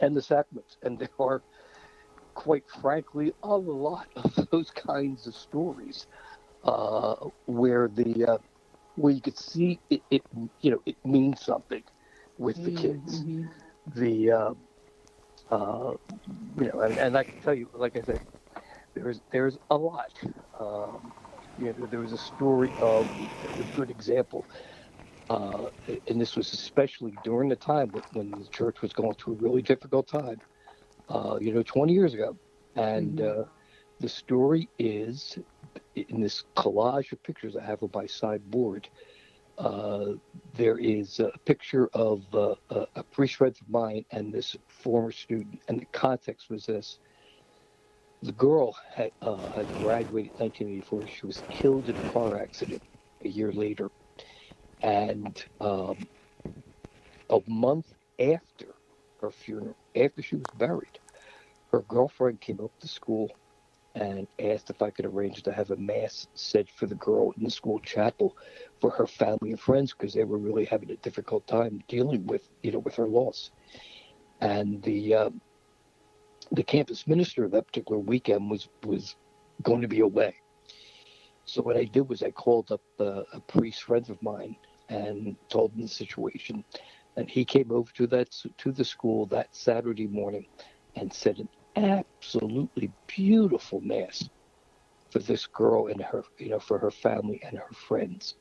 and 0.00 0.16
the 0.16 0.22
sacraments. 0.22 0.76
And 0.82 0.98
there 0.98 1.10
are 1.18 1.42
quite 2.34 2.64
frankly, 2.80 3.32
a 3.42 3.56
lot 3.56 4.06
of 4.16 4.48
those 4.50 4.70
kinds 4.70 5.26
of 5.26 5.34
stories 5.34 6.06
uh, 6.64 7.14
where 7.46 7.88
the 7.88 8.32
uh, 8.32 8.38
where 8.96 9.12
you 9.12 9.20
could 9.20 9.38
see 9.38 9.80
it, 9.90 10.02
it, 10.10 10.22
you 10.60 10.70
know, 10.70 10.82
it 10.86 10.96
means 11.04 11.40
something 11.40 11.82
with 12.38 12.62
the 12.64 12.72
kids. 12.72 13.20
Mm-hmm. 13.20 13.46
The 14.00 14.30
uh, 14.30 14.54
uh, 15.50 15.94
you 16.58 16.70
know, 16.72 16.80
and, 16.80 16.98
and, 16.98 17.16
I 17.16 17.24
can 17.24 17.40
tell 17.42 17.54
you, 17.54 17.68
like 17.74 17.96
I 17.96 18.02
said, 18.02 18.20
there's 18.94 19.20
there's 19.32 19.58
a 19.70 19.76
lot. 19.76 20.12
Um, 20.58 21.12
you 21.58 21.74
know, 21.76 21.86
there 21.86 22.00
was 22.00 22.12
a 22.12 22.18
story 22.18 22.72
of 22.80 23.06
a 23.58 23.64
good 23.64 23.90
example. 23.90 24.46
Uh, 25.32 25.70
and 26.08 26.20
this 26.20 26.36
was 26.36 26.52
especially 26.52 27.14
during 27.24 27.48
the 27.48 27.56
time 27.56 27.88
when 28.12 28.30
the 28.30 28.46
church 28.48 28.82
was 28.82 28.92
going 28.92 29.14
through 29.14 29.34
a 29.34 29.36
really 29.36 29.62
difficult 29.62 30.06
time 30.06 30.40
uh, 31.08 31.38
you 31.40 31.52
know, 31.52 31.62
20 31.62 31.92
years 31.92 32.14
ago. 32.14 32.36
And 32.76 33.18
mm-hmm. 33.18 33.42
uh, 33.42 33.44
the 34.00 34.08
story 34.08 34.68
is 34.78 35.38
in 35.94 36.20
this 36.20 36.44
collage 36.56 37.12
of 37.12 37.22
pictures 37.22 37.56
I 37.56 37.64
have 37.64 37.82
on 37.82 37.90
my 37.94 38.06
sideboard. 38.06 38.88
uh, 39.58 40.12
there 40.54 40.78
is 40.78 41.20
a 41.20 41.30
picture 41.44 41.88
of 41.92 42.22
uh, 42.34 42.54
a, 42.94 43.02
priest 43.02 43.36
friend 43.36 43.54
of 43.60 43.68
mine 43.68 44.04
and 44.10 44.32
this 44.32 44.56
former 44.66 45.12
student, 45.12 45.60
and 45.68 45.80
the 45.80 45.86
context 45.92 46.50
was 46.50 46.66
this. 46.66 46.98
The 48.22 48.32
girl 48.32 48.76
had, 48.94 49.12
uh, 49.20 49.36
had 49.52 49.66
graduated 49.80 50.32
in 50.32 50.46
1984. 50.46 51.06
She 51.08 51.26
was 51.26 51.42
killed 51.50 51.88
in 51.88 51.96
a 51.96 52.10
car 52.10 52.38
accident 52.38 52.82
a 53.24 53.28
year 53.28 53.52
later. 53.52 53.90
And 54.82 55.44
um, 55.60 55.96
a 57.30 57.40
month 57.46 57.92
after 58.18 58.66
her 59.20 59.30
funeral, 59.30 59.76
after 59.96 60.22
she 60.22 60.36
was 60.36 60.46
buried, 60.58 60.98
her 61.70 61.82
girlfriend 61.82 62.40
came 62.40 62.60
up 62.60 62.72
to 62.80 62.88
school 62.88 63.30
and 63.94 64.26
asked 64.38 64.70
if 64.70 64.80
I 64.82 64.90
could 64.90 65.04
arrange 65.04 65.42
to 65.42 65.52
have 65.52 65.70
a 65.70 65.76
mass 65.76 66.26
said 66.34 66.68
for 66.70 66.86
the 66.86 66.94
girl 66.94 67.32
in 67.36 67.44
the 67.44 67.50
school 67.50 67.78
chapel 67.80 68.36
for 68.80 68.90
her 68.90 69.06
family 69.06 69.50
and 69.50 69.60
friends 69.60 69.92
because 69.92 70.14
they 70.14 70.24
were 70.24 70.38
really 70.38 70.64
having 70.64 70.90
a 70.90 70.96
difficult 70.96 71.46
time 71.46 71.82
dealing 71.88 72.26
with 72.26 72.48
you 72.62 72.72
know 72.72 72.78
with 72.78 72.94
her 72.96 73.06
loss. 73.06 73.50
And 74.40 74.82
the 74.82 75.14
uh, 75.14 75.30
the 76.52 76.62
campus 76.62 77.06
minister 77.06 77.48
that 77.48 77.66
particular 77.66 77.98
weekend 78.00 78.50
was 78.50 78.68
was 78.84 79.14
going 79.62 79.82
to 79.82 79.88
be 79.88 80.00
away. 80.00 80.34
So 81.44 81.62
what 81.62 81.76
I 81.76 81.84
did 81.84 82.08
was 82.08 82.22
I 82.22 82.30
called 82.30 82.72
up 82.72 82.80
uh, 82.98 83.22
a 83.32 83.40
priest 83.40 83.82
friend 83.82 84.08
of 84.08 84.22
mine 84.22 84.56
and 84.88 85.36
told 85.48 85.72
him 85.72 85.82
the 85.82 85.88
situation, 85.88 86.64
and 87.16 87.28
he 87.28 87.44
came 87.44 87.70
over 87.70 87.90
to 87.92 88.06
that 88.08 88.30
to 88.58 88.72
the 88.72 88.84
school 88.84 89.26
that 89.26 89.54
Saturday 89.54 90.06
morning 90.06 90.46
and 90.96 91.12
said 91.12 91.38
an 91.38 91.48
absolutely 91.76 92.90
beautiful 93.06 93.80
mass 93.80 94.28
for 95.10 95.18
this 95.18 95.46
girl 95.46 95.88
and 95.88 96.00
her, 96.02 96.24
you 96.38 96.48
know, 96.48 96.58
for 96.58 96.78
her 96.78 96.90
family 96.90 97.40
and 97.44 97.58
her 97.58 97.74
friends. 97.74 98.34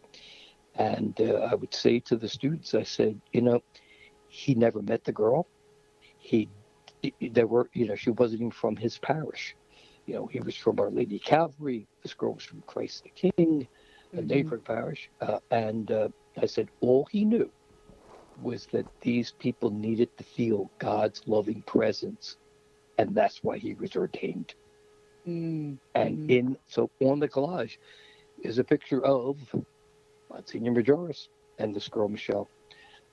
And 0.75 1.19
uh, 1.19 1.49
I 1.51 1.55
would 1.55 1.73
say 1.73 1.99
to 1.99 2.15
the 2.15 2.29
students, 2.29 2.73
I 2.73 2.83
said, 2.83 3.19
you 3.33 3.41
know, 3.41 3.61
he 4.29 4.55
never 4.55 4.81
met 4.81 5.03
the 5.03 5.11
girl. 5.11 5.47
He, 6.17 6.47
there 7.19 7.47
were, 7.47 7.69
you 7.73 7.87
know, 7.87 7.95
she 7.95 8.11
wasn't 8.11 8.41
even 8.41 8.51
from 8.51 8.77
his 8.77 8.97
parish. 8.97 9.55
You 10.05 10.15
know, 10.15 10.27
he 10.27 10.39
was 10.39 10.55
from 10.55 10.79
Our 10.79 10.89
Lady 10.89 11.19
Calvary. 11.19 11.87
This 12.03 12.13
girl 12.13 12.33
was 12.35 12.43
from 12.43 12.63
Christ 12.67 13.03
the 13.03 13.09
King, 13.09 13.67
a 14.13 14.17
mm-hmm. 14.17 14.27
neighboring 14.27 14.61
parish. 14.61 15.09
Uh, 15.19 15.39
and 15.51 15.91
uh, 15.91 16.07
I 16.37 16.45
said, 16.45 16.69
all 16.79 17.07
he 17.11 17.25
knew 17.25 17.49
was 18.41 18.67
that 18.67 18.85
these 19.01 19.33
people 19.39 19.69
needed 19.69 20.15
to 20.17 20.23
feel 20.23 20.71
God's 20.79 21.21
loving 21.27 21.61
presence 21.63 22.37
and 23.01 23.15
that's 23.15 23.43
why 23.43 23.57
he 23.57 23.73
was 23.73 23.95
ordained. 23.95 24.53
Mm-hmm. 25.27 25.75
And 25.95 26.31
in 26.31 26.57
so 26.67 26.89
on 27.01 27.19
the 27.19 27.27
collage 27.27 27.77
is 28.43 28.59
a 28.59 28.63
picture 28.63 29.03
of 29.03 29.37
Monsignor 30.29 30.71
Majoris 30.71 31.27
and 31.57 31.75
this 31.75 31.87
girl 31.87 32.07
Michelle. 32.07 32.47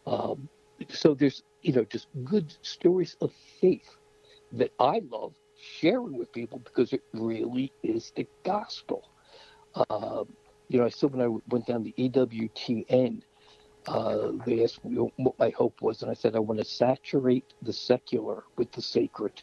Um, 0.06 0.48
so 0.88 1.14
there's 1.14 1.42
you 1.62 1.72
know 1.72 1.84
just 1.84 2.06
good 2.24 2.54
stories 2.62 3.16
of 3.20 3.32
faith 3.60 3.96
that 4.52 4.72
I 4.78 5.00
love 5.10 5.34
sharing 5.60 6.16
with 6.16 6.32
people 6.32 6.58
because 6.58 6.92
it 6.92 7.02
really 7.12 7.72
is 7.82 8.12
the 8.14 8.26
gospel. 8.44 9.08
Uh, 9.74 10.24
you 10.68 10.78
know, 10.78 10.86
I 10.86 10.90
still 10.90 11.08
when 11.08 11.22
I 11.22 11.28
went 11.48 11.66
down 11.66 11.82
the 11.82 11.94
EWTN, 11.98 13.22
uh, 13.86 14.32
they 14.44 14.62
asked 14.64 14.84
me 14.84 14.96
what 15.16 15.38
my 15.38 15.50
hope 15.50 15.80
was, 15.80 16.02
and 16.02 16.10
I 16.10 16.14
said 16.14 16.36
I 16.36 16.40
want 16.40 16.60
to 16.60 16.64
saturate 16.64 17.54
the 17.62 17.72
secular 17.72 18.44
with 18.56 18.70
the 18.72 18.82
sacred 18.82 19.42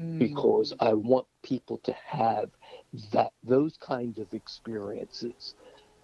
mm. 0.00 0.18
because 0.18 0.72
I 0.80 0.94
want 0.94 1.26
people 1.42 1.78
to 1.78 1.92
have 1.92 2.50
that 3.12 3.32
those 3.42 3.76
kinds 3.76 4.18
of 4.18 4.32
experiences. 4.32 5.54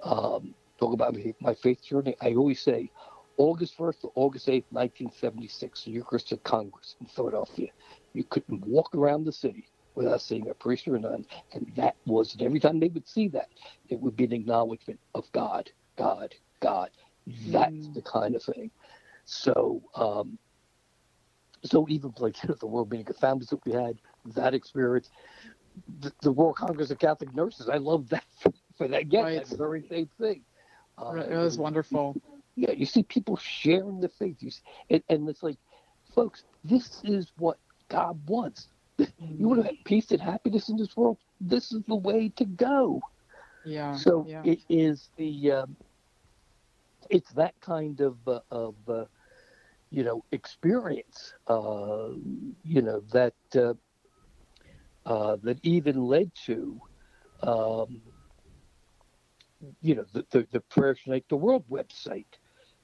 Um, 0.02 0.54
talk 0.78 0.92
about 0.94 1.16
my 1.40 1.54
faith 1.54 1.82
journey. 1.82 2.16
I 2.20 2.34
always 2.34 2.60
say 2.60 2.90
August 3.36 3.76
1st 3.78 4.00
to 4.02 4.12
August 4.14 4.46
8th, 4.46 4.64
1976, 4.70 5.84
the 5.84 5.90
Eucharistic 5.90 6.42
Congress 6.42 6.96
in 7.00 7.06
Philadelphia. 7.06 7.68
You 8.12 8.24
couldn't 8.24 8.66
walk 8.66 8.94
around 8.94 9.24
the 9.24 9.32
city 9.32 9.68
without 9.94 10.22
seeing 10.22 10.48
a 10.48 10.54
priest 10.54 10.86
or 10.88 10.96
a 10.96 11.00
nun. 11.00 11.26
And 11.52 11.70
that 11.76 11.96
was, 12.06 12.32
and 12.32 12.42
every 12.42 12.60
time 12.60 12.80
they 12.80 12.88
would 12.88 13.08
see 13.08 13.28
that, 13.28 13.48
it 13.88 14.00
would 14.00 14.16
be 14.16 14.24
an 14.24 14.32
acknowledgement 14.32 15.00
of 15.14 15.30
God, 15.32 15.70
God, 15.96 16.34
God. 16.60 16.90
That's 17.46 17.72
mm. 17.72 17.94
the 17.94 18.02
kind 18.02 18.34
of 18.34 18.42
thing. 18.42 18.70
So, 19.24 19.82
um, 19.94 20.38
so 21.64 21.86
even 21.88 22.12
like 22.18 22.42
you 22.42 22.48
know, 22.48 22.56
the 22.58 22.66
World 22.66 22.90
Meeting 22.90 23.10
of 23.10 23.16
Families 23.16 23.48
that 23.48 23.64
we 23.64 23.72
had, 23.72 23.98
that 24.34 24.54
experience, 24.54 25.10
the, 26.00 26.12
the 26.22 26.32
World 26.32 26.56
Congress 26.56 26.90
of 26.90 26.98
Catholic 26.98 27.34
Nurses, 27.34 27.68
I 27.68 27.76
love 27.76 28.08
that 28.10 28.24
for 28.76 28.88
that. 28.88 29.02
Again, 29.02 29.24
right. 29.24 29.46
that 29.46 29.56
very 29.56 29.86
same 29.88 30.08
thing. 30.18 30.42
Uh. 30.98 31.14
It 31.14 31.36
was 31.36 31.58
wonderful. 31.58 32.20
Yeah, 32.56 32.72
you 32.72 32.84
see 32.84 33.04
people 33.04 33.36
sharing 33.36 34.00
the 34.00 34.08
faith, 34.08 34.36
you 34.40 34.50
see, 34.50 34.60
and, 34.90 35.02
and 35.08 35.26
it's 35.30 35.42
like, 35.42 35.56
folks, 36.14 36.44
this 36.62 37.00
is 37.04 37.32
what 37.38 37.58
God 37.88 38.20
wants. 38.28 38.68
You 39.18 39.48
want 39.48 39.62
to 39.62 39.66
have 39.66 39.76
peace 39.84 40.10
and 40.10 40.20
happiness 40.20 40.68
in 40.68 40.76
this 40.76 40.96
world. 40.96 41.18
This 41.40 41.72
is 41.72 41.82
the 41.88 41.96
way 41.96 42.28
to 42.36 42.44
go. 42.44 43.00
Yeah. 43.64 43.94
So 43.96 44.24
yeah. 44.26 44.42
it 44.44 44.60
is 44.68 45.10
the, 45.16 45.52
um, 45.52 45.76
it's 47.08 47.32
that 47.32 47.54
kind 47.60 48.00
of 48.00 48.16
uh, 48.26 48.40
of 48.50 48.74
uh, 48.88 49.04
you 49.90 50.04
know, 50.04 50.24
experience, 50.30 51.34
uh, 51.48 52.10
you 52.64 52.82
know, 52.82 53.02
that 53.12 53.34
uh, 53.56 53.74
uh, 55.04 55.36
that 55.42 55.58
even 55.62 56.00
led 56.00 56.30
to, 56.46 56.80
um, 57.42 58.00
you 59.82 59.96
know, 59.96 60.04
the, 60.12 60.24
the, 60.30 60.46
the 60.52 60.60
Prayers 60.60 61.00
Unite 61.04 61.24
the 61.28 61.36
World 61.36 61.64
website. 61.68 62.26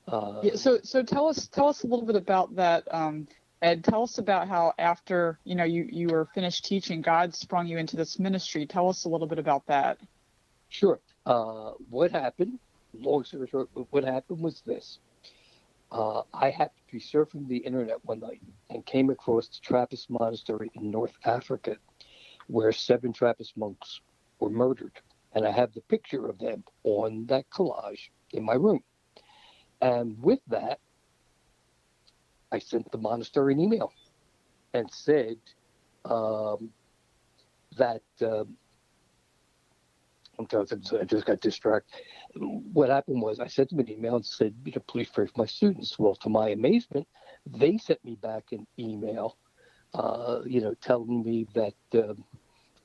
Uh, 0.09 0.41
yeah, 0.43 0.55
so, 0.55 0.79
so 0.83 1.03
tell 1.03 1.29
us, 1.29 1.49
tell 1.49 1.69
us 1.69 1.83
a 1.83 1.87
little 1.87 2.07
bit 2.07 2.17
about 2.17 2.55
that. 2.57 2.83
Um, 2.93 3.27
Ed, 3.63 3.85
tell 3.85 4.03
us 4.03 4.19
about 4.19 4.49
how 4.49 4.73
after 4.79 5.39
you 5.45 5.55
know 5.55 5.65
you 5.65 5.89
you 5.91 6.09
were 6.09 6.29
finished 6.35 6.65
teaching, 6.65 7.01
God 7.01 7.35
sprung 7.35 7.67
you 7.67 7.79
into 7.79 7.97
this 7.97 8.19
ministry. 8.19 8.67
Tell 8.67 8.89
us 8.89 9.05
a 9.05 9.09
little 9.09 9.27
bit 9.27 9.39
about 9.39 9.67
that. 9.67 9.99
Sure. 10.69 11.01
Uh, 11.25 11.73
what 11.89 12.11
happened? 12.11 12.59
Long 12.99 13.25
story 13.25 13.49
short, 13.49 13.69
what 13.91 14.05
happened 14.05 14.41
was 14.41 14.63
this 14.63 14.99
uh, 15.93 16.23
I 16.35 16.51
happened 16.51 16.83
to 16.89 16.93
be 16.93 17.01
surfing 17.01 17.49
the 17.49 17.59
internet 17.59 18.05
one 18.05 18.21
night 18.21 18.41
and 18.71 18.85
came 18.85 19.11
across 19.11 19.49
the 19.49 19.61
Trappist 19.63 20.11
monastery 20.11 20.71
in 20.75 20.91
North 20.91 21.15
Africa, 21.25 21.77
where 22.49 22.73
seven 22.73 23.13
Trappist 23.13 23.57
monks 23.57 24.01
were 24.41 24.51
murdered. 24.51 24.93
And 25.33 25.47
I 25.47 25.51
have 25.53 25.73
the 25.75 25.83
picture 25.83 26.27
of 26.27 26.39
them 26.39 26.65
on 26.85 27.27
that 27.27 27.49
collage 27.51 28.11
in 28.33 28.45
my 28.45 28.55
room. 28.55 28.83
And 29.81 30.21
with 30.23 30.41
that, 30.49 30.81
I 32.53 32.59
sent 32.59 32.91
the 32.93 32.99
monastery 32.99 33.55
an 33.55 33.61
email 33.61 33.93
and 34.73 34.91
said 34.91 35.37
um, 36.05 36.71
that 37.77 38.03
um, 38.23 38.57
I'm 40.39 40.47
I 40.51 41.05
just 41.05 41.27
got 41.27 41.41
distracted. 41.41 42.01
What 42.35 42.91
happened 42.91 43.23
was 43.23 43.41
I 43.41 43.47
sent 43.47 43.71
them 43.71 43.81
an 43.81 43.91
email 43.91 44.17
and 44.17 44.27
said, 44.27 44.55
you 44.65 44.73
know, 44.75 44.83
please 44.87 45.09
pray 45.09 45.27
for 45.27 45.41
my 45.41 45.47
students. 45.47 45.99
Well, 45.99 46.15
to 46.17 46.29
my 46.29 46.51
amazement, 46.51 47.07
they 47.47 47.79
sent 47.79 48.05
me 48.05 48.17
back 48.17 48.45
an 48.53 48.67
email, 48.79 49.39
uh, 49.95 50.41
you 50.45 50.61
know, 50.61 50.75
telling 50.75 51.23
me 51.23 51.47
that 51.55 51.75
uh, 51.95 52.15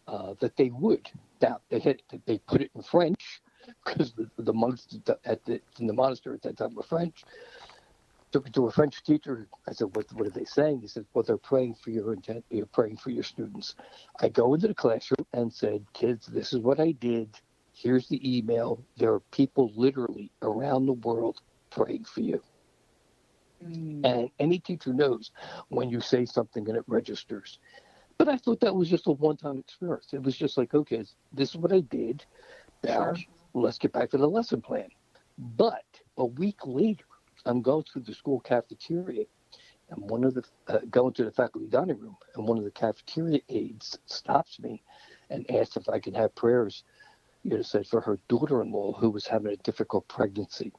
uh, 0.08 0.34
that 0.40 0.56
they 0.56 0.70
would. 0.70 1.10
Now 1.42 1.60
they 1.70 1.80
had 1.80 2.02
they 2.26 2.38
put 2.40 2.62
it 2.62 2.72
in 2.76 2.84
French 2.84 3.42
because 3.86 4.14
the, 4.14 4.30
the 4.38 4.54
monks 4.54 4.88
at 5.26 5.44
the 5.46 5.60
in 5.80 5.88
the 5.88 5.94
monastery 5.94 6.36
at 6.36 6.44
that 6.44 6.58
time 6.58 6.76
were 6.76 6.84
French. 6.84 7.24
Took 8.32 8.48
it 8.48 8.54
to 8.54 8.68
a 8.68 8.72
French 8.72 9.04
teacher. 9.04 9.48
I 9.68 9.74
said, 9.74 9.96
"What 9.96 10.12
what 10.14 10.28
are 10.28 10.32
they 10.32 10.46
saying?" 10.46 10.82
He 10.82 10.88
said, 10.88 11.06
"Well, 11.14 11.24
they're 11.24 11.38
praying 11.38 11.76
for 11.76 11.90
your 11.90 12.14
intent. 12.14 12.46
You're 12.50 12.66
praying 12.66 12.98
for 12.98 13.10
your 13.10 13.24
students." 13.24 13.76
I 14.22 14.30
go 14.30 14.54
into 14.54 14.68
the 14.68 14.74
classroom 14.74 15.26
and 15.34 15.52
said, 15.52 15.86
"Kids, 15.94 16.28
this 16.28 16.54
is 16.54 16.60
what 16.60 16.80
I 16.80 16.92
did. 16.92 17.36
Here's 17.74 18.08
the 18.08 18.38
email. 18.38 18.84
There 18.98 19.14
are 19.14 19.20
people 19.32 19.72
literally 19.76 20.32
around 20.42 20.86
the 20.86 20.94
world 20.94 21.42
praying 21.70 22.06
for 22.06 22.22
you." 22.22 22.42
Mm. 23.64 24.06
And 24.06 24.30
any 24.40 24.60
teacher 24.60 24.94
knows 24.94 25.32
when 25.70 25.90
you 25.90 26.00
say 26.00 26.26
something 26.26 26.68
and 26.68 26.78
it 26.78 26.84
registers. 26.88 27.60
But 28.18 28.30
I 28.30 28.38
thought 28.38 28.60
that 28.62 28.76
was 28.76 28.90
just 28.90 29.08
a 29.08 29.12
one-time 29.12 29.60
experience. 29.60 30.14
It 30.14 30.22
was 30.22 30.38
just 30.38 30.58
like, 30.58 30.74
okay, 30.74 31.04
this 31.34 31.50
is 31.50 31.58
what 31.58 31.74
I 31.74 31.80
did. 31.80 32.24
Now 32.84 33.14
sure. 33.14 33.26
let's 33.54 33.78
get 33.78 33.94
back 33.94 34.12
to 34.12 34.18
the 34.18 34.30
lesson 34.30 34.62
plan. 34.62 34.90
But 35.38 35.84
a 36.18 36.26
week 36.26 36.60
later, 36.66 37.06
I'm 37.46 37.62
going 37.62 37.84
through 37.84 38.04
the 38.04 38.14
school 38.14 38.40
cafeteria, 38.40 39.26
and 39.90 40.10
one 40.10 40.24
of 40.24 40.34
the 40.34 40.44
uh, 40.68 40.80
going 40.90 41.14
to 41.14 41.26
the 41.26 41.32
faculty 41.32 41.68
dining 41.68 42.00
room, 42.00 42.18
and 42.36 42.48
one 42.48 42.58
of 42.58 42.64
the 42.64 42.72
cafeteria 42.72 43.40
aides 43.50 43.98
stops 44.06 44.60
me 44.60 44.84
and 45.30 45.50
asks 45.52 45.78
if 45.78 45.90
I 45.90 46.00
can 46.00 46.14
have 46.14 46.36
prayers, 46.36 46.84
you 47.44 47.52
know, 47.52 47.62
said 47.62 47.88
for 47.88 48.02
her 48.02 48.20
daughter-in-law 48.28 48.94
who 48.94 49.10
was 49.10 49.28
having 49.28 49.52
a 49.52 49.58
difficult 49.58 50.08
pregnancy. 50.08 50.72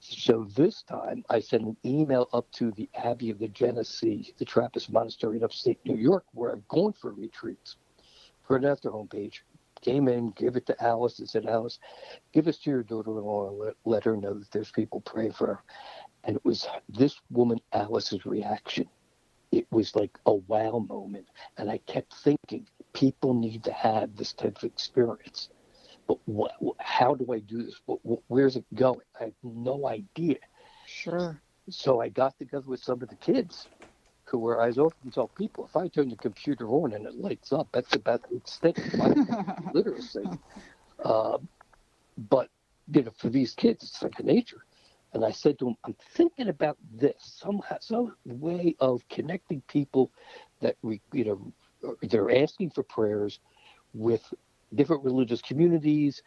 So 0.00 0.46
this 0.54 0.82
time, 0.82 1.24
I 1.30 1.40
sent 1.40 1.64
an 1.64 1.76
email 1.84 2.28
up 2.34 2.50
to 2.52 2.70
the 2.72 2.90
Abbey 2.94 3.30
of 3.30 3.38
the 3.38 3.48
Genesee, 3.48 4.34
the 4.36 4.44
Trappist 4.44 4.92
Monastery 4.92 5.38
in 5.38 5.44
upstate 5.44 5.78
New 5.86 5.96
York, 5.96 6.24
where 6.32 6.50
I'm 6.50 6.64
going 6.68 6.92
for 6.92 7.12
retreats. 7.12 7.76
Put 8.46 8.64
it 8.64 8.66
at 8.66 8.82
their 8.82 8.92
homepage, 8.92 9.40
came 9.84 10.08
in, 10.08 10.30
gave 10.30 10.56
it 10.56 10.66
to 10.66 10.82
Alice, 10.82 11.18
and 11.18 11.28
said, 11.28 11.46
Alice, 11.46 11.78
give 12.32 12.46
this 12.46 12.58
to 12.60 12.70
your 12.70 12.82
daughter-in-law 12.82 13.48
and 13.48 13.58
let, 13.58 13.74
let 13.84 14.04
her 14.04 14.16
know 14.16 14.34
that 14.34 14.50
there's 14.50 14.70
people 14.70 15.00
praying 15.00 15.32
for 15.32 15.46
her. 15.46 15.62
And 16.24 16.36
it 16.36 16.44
was 16.44 16.66
this 16.88 17.20
woman, 17.30 17.60
Alice's 17.72 18.24
reaction. 18.24 18.88
It 19.52 19.66
was 19.70 19.94
like 19.94 20.18
a 20.26 20.34
wow 20.34 20.84
moment. 20.88 21.26
And 21.58 21.70
I 21.70 21.78
kept 21.86 22.14
thinking, 22.14 22.66
people 22.92 23.34
need 23.34 23.62
to 23.64 23.72
have 23.72 24.16
this 24.16 24.32
type 24.32 24.56
of 24.56 24.64
experience. 24.64 25.50
But 26.06 26.18
what, 26.24 26.52
how 26.78 27.14
do 27.14 27.32
I 27.32 27.38
do 27.40 27.62
this? 27.62 27.80
Where's 28.28 28.56
it 28.56 28.64
going? 28.74 29.00
I 29.20 29.24
have 29.24 29.32
no 29.42 29.86
idea. 29.86 30.38
Sure. 30.86 31.40
So 31.70 32.00
I 32.00 32.08
got 32.08 32.38
together 32.38 32.66
with 32.66 32.82
some 32.82 33.02
of 33.02 33.08
the 33.08 33.16
kids 33.16 33.68
who 34.24 34.38
were, 34.38 34.60
I 34.60 34.70
often 34.70 35.10
tell 35.10 35.28
people, 35.28 35.64
if 35.64 35.76
I 35.76 35.88
turn 35.88 36.08
the 36.08 36.16
computer 36.16 36.68
on 36.68 36.92
and 36.92 37.06
it 37.06 37.14
lights 37.14 37.52
up, 37.52 37.68
that's 37.72 37.94
about 37.94 38.28
the 38.28 38.36
extent 38.36 38.78
of 38.78 38.94
my 38.94 39.14
literacy. 39.74 40.24
Um, 41.04 41.48
but, 42.30 42.48
you 42.92 43.02
know, 43.02 43.12
for 43.16 43.28
these 43.28 43.54
kids, 43.54 43.84
it's 43.84 43.98
second 43.98 44.26
nature. 44.26 44.64
And 45.12 45.24
I 45.24 45.30
said 45.30 45.58
to 45.58 45.66
them, 45.66 45.76
I'm 45.84 45.94
thinking 46.14 46.48
about 46.48 46.76
this, 46.92 47.14
somehow, 47.18 47.76
some 47.80 48.16
way 48.24 48.74
of 48.80 49.06
connecting 49.08 49.62
people 49.68 50.10
that, 50.60 50.76
we, 50.82 51.00
you 51.12 51.24
know, 51.24 51.96
they're 52.02 52.42
asking 52.42 52.70
for 52.70 52.82
prayers 52.82 53.40
with 53.92 54.32
different 54.74 55.04
religious 55.04 55.40
communities. 55.40 56.22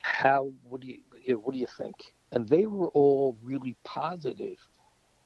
How, 0.00 0.52
what 0.62 0.80
do 0.80 0.88
you, 0.88 0.98
you 1.24 1.34
know, 1.34 1.40
what 1.40 1.54
do 1.54 1.58
you 1.58 1.66
think? 1.66 1.96
And 2.32 2.48
they 2.48 2.66
were 2.66 2.88
all 2.88 3.36
really 3.42 3.76
positive 3.82 4.58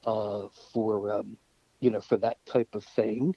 uh, 0.05 0.47
for, 0.73 1.11
um, 1.11 1.37
you 1.79 1.89
know, 1.89 2.01
for 2.01 2.17
that 2.17 2.37
type 2.45 2.73
of 2.75 2.83
thing. 2.83 3.35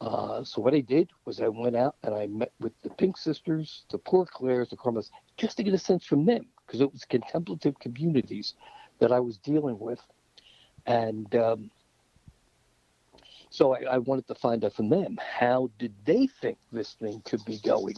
Uh, 0.00 0.42
so 0.44 0.60
what 0.60 0.74
I 0.74 0.80
did 0.80 1.10
was 1.24 1.40
I 1.40 1.48
went 1.48 1.76
out 1.76 1.96
and 2.02 2.14
I 2.14 2.26
met 2.26 2.52
with 2.60 2.72
the 2.82 2.90
Pink 2.90 3.16
Sisters, 3.16 3.84
the 3.90 3.98
Poor 3.98 4.26
Clares, 4.26 4.68
the 4.70 4.76
Carmels, 4.76 5.10
just 5.36 5.56
to 5.56 5.62
get 5.62 5.74
a 5.74 5.78
sense 5.78 6.04
from 6.04 6.26
them 6.26 6.46
because 6.66 6.80
it 6.80 6.92
was 6.92 7.04
contemplative 7.04 7.78
communities 7.78 8.54
that 8.98 9.12
I 9.12 9.20
was 9.20 9.38
dealing 9.38 9.78
with, 9.78 10.00
and 10.86 11.34
um, 11.36 11.70
so 13.50 13.74
I, 13.74 13.94
I, 13.94 13.98
wanted 13.98 14.26
to 14.28 14.34
find 14.34 14.64
out 14.64 14.74
from 14.74 14.88
them 14.88 15.18
how 15.18 15.70
did 15.78 15.94
they 16.04 16.28
think 16.40 16.58
this 16.72 16.94
thing 16.94 17.22
could 17.24 17.44
be 17.44 17.58
going, 17.58 17.96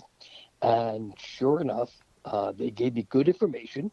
and 0.63 1.15
sure 1.19 1.61
enough, 1.61 1.91
uh, 2.25 2.53
they 2.53 2.71
gave 2.71 2.95
me 2.95 3.07
good 3.09 3.29
information. 3.29 3.91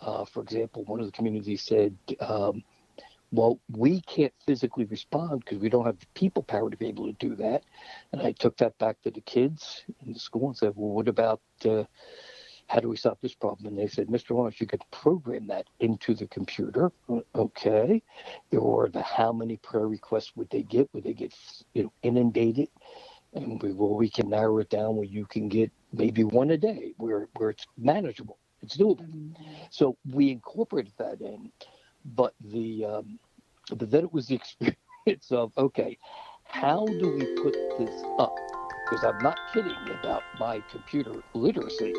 Uh, 0.00 0.24
for 0.24 0.42
example, 0.42 0.84
one 0.84 1.00
of 1.00 1.06
the 1.06 1.12
communities 1.12 1.62
said, 1.62 1.96
um, 2.20 2.62
"Well, 3.32 3.58
we 3.70 4.02
can't 4.02 4.34
physically 4.46 4.84
respond 4.84 5.40
because 5.40 5.58
we 5.58 5.70
don't 5.70 5.86
have 5.86 5.98
the 5.98 6.06
people 6.14 6.42
power 6.44 6.70
to 6.70 6.76
be 6.76 6.88
able 6.88 7.06
to 7.06 7.14
do 7.14 7.34
that." 7.36 7.64
And 8.12 8.22
I 8.22 8.32
took 8.32 8.56
that 8.58 8.78
back 8.78 9.02
to 9.02 9.10
the 9.10 9.22
kids 9.22 9.84
in 10.06 10.12
the 10.12 10.20
school 10.20 10.48
and 10.48 10.56
said, 10.56 10.74
"Well, 10.76 10.90
what 10.90 11.08
about?" 11.08 11.40
Uh, 11.64 11.84
how 12.68 12.80
do 12.80 12.88
we 12.88 12.96
stop 12.96 13.20
this 13.20 13.34
problem? 13.34 13.66
And 13.66 13.78
they 13.78 13.86
said, 13.86 14.08
Mr. 14.08 14.30
Lawrence, 14.30 14.60
you 14.60 14.66
could 14.66 14.82
program 14.90 15.46
that 15.48 15.66
into 15.80 16.14
the 16.14 16.26
computer. 16.28 16.90
Okay. 17.34 18.02
Or 18.52 18.88
the 18.88 19.02
how 19.02 19.32
many 19.32 19.58
prayer 19.58 19.86
requests 19.88 20.32
would 20.36 20.48
they 20.50 20.62
get? 20.62 20.88
Would 20.94 21.04
they 21.04 21.12
get 21.12 21.34
you 21.74 21.84
know 21.84 21.92
inundated? 22.02 22.68
And 23.34 23.62
we 23.62 23.72
well, 23.72 23.94
we 23.94 24.10
can 24.10 24.30
narrow 24.30 24.58
it 24.58 24.70
down 24.70 24.96
where 24.96 25.04
you 25.04 25.26
can 25.26 25.48
get 25.48 25.70
maybe 25.92 26.24
one 26.24 26.50
a 26.50 26.56
day, 26.56 26.94
where 26.96 27.28
where 27.36 27.50
it's 27.50 27.66
manageable, 27.78 28.38
it's 28.62 28.76
doable. 28.76 29.06
Mm-hmm. 29.08 29.42
So 29.70 29.96
we 30.10 30.30
incorporated 30.30 30.92
that 30.98 31.20
in, 31.20 31.50
but 32.04 32.34
the 32.40 32.84
um, 32.84 33.18
but 33.76 33.90
then 33.90 34.04
it 34.04 34.12
was 34.12 34.26
the 34.26 34.34
experience 34.36 35.30
of 35.30 35.52
okay, 35.56 35.98
how 36.44 36.86
do 36.86 37.08
we 37.10 37.24
put 37.42 37.54
this 37.78 38.02
up? 38.18 38.34
because 38.92 39.04
I'm 39.04 39.22
not 39.22 39.38
kidding 39.54 39.74
about 40.02 40.22
my 40.38 40.60
computer 40.70 41.14
literacy. 41.34 41.94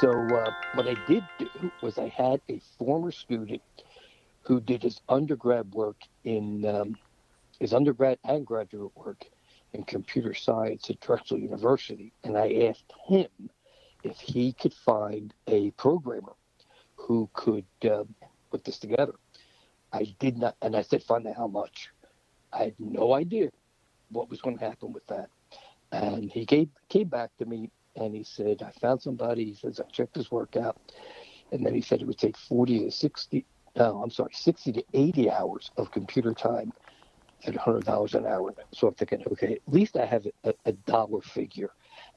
so 0.00 0.10
uh, 0.10 0.50
what 0.74 0.86
I 0.86 0.94
did 1.08 1.24
do 1.38 1.72
was 1.82 1.98
I 1.98 2.08
had 2.08 2.40
a 2.48 2.60
former 2.78 3.10
student 3.10 3.60
who 4.42 4.60
did 4.60 4.84
his 4.84 5.00
undergrad 5.08 5.72
work 5.72 5.96
in 6.22 6.64
um, 6.64 6.96
his 7.58 7.74
undergrad 7.74 8.18
and 8.22 8.46
graduate 8.46 8.92
work 8.94 9.26
in 9.72 9.82
computer 9.82 10.32
science 10.32 10.88
at 10.90 11.00
Drexel 11.00 11.38
University, 11.38 12.12
and 12.22 12.38
I 12.38 12.68
asked 12.68 12.92
him 13.08 13.28
if 14.04 14.20
he 14.20 14.52
could 14.52 14.74
find 14.74 15.34
a 15.48 15.72
programmer 15.72 16.34
who 17.10 17.28
could 17.32 17.66
uh, 17.90 18.04
put 18.52 18.62
this 18.62 18.78
together. 18.78 19.14
I 19.92 20.14
did 20.20 20.38
not, 20.38 20.54
and 20.62 20.76
I 20.76 20.82
said, 20.82 21.02
find 21.02 21.26
out 21.26 21.36
how 21.36 21.48
much. 21.48 21.88
I 22.52 22.66
had 22.66 22.74
no 22.78 23.14
idea 23.14 23.50
what 24.12 24.30
was 24.30 24.40
going 24.40 24.56
to 24.58 24.64
happen 24.64 24.92
with 24.92 25.04
that. 25.08 25.28
And 25.90 26.30
he 26.30 26.46
came, 26.46 26.70
came 26.88 27.08
back 27.08 27.30
to 27.40 27.46
me 27.46 27.72
and 27.96 28.14
he 28.14 28.22
said, 28.22 28.62
I 28.62 28.70
found 28.80 29.02
somebody. 29.02 29.44
He 29.44 29.54
says, 29.56 29.80
I 29.80 29.90
checked 29.90 30.14
his 30.14 30.30
work 30.30 30.54
out. 30.54 30.76
And 31.50 31.66
then 31.66 31.74
he 31.74 31.80
said 31.80 32.00
it 32.00 32.06
would 32.06 32.16
take 32.16 32.36
40 32.36 32.84
to 32.84 32.90
60, 32.92 33.44
no, 33.74 34.02
I'm 34.04 34.10
sorry, 34.10 34.30
60 34.32 34.70
to 34.70 34.84
80 34.94 35.30
hours 35.32 35.72
of 35.78 35.90
computer 35.90 36.32
time 36.32 36.72
at 37.44 37.54
$100 37.54 38.14
an 38.14 38.24
hour. 38.24 38.54
So 38.72 38.86
I'm 38.86 38.94
thinking, 38.94 39.24
okay, 39.32 39.54
at 39.54 39.74
least 39.74 39.96
I 39.96 40.06
have 40.06 40.28
a, 40.44 40.54
a 40.64 40.72
dollar 40.86 41.22
figure 41.22 41.70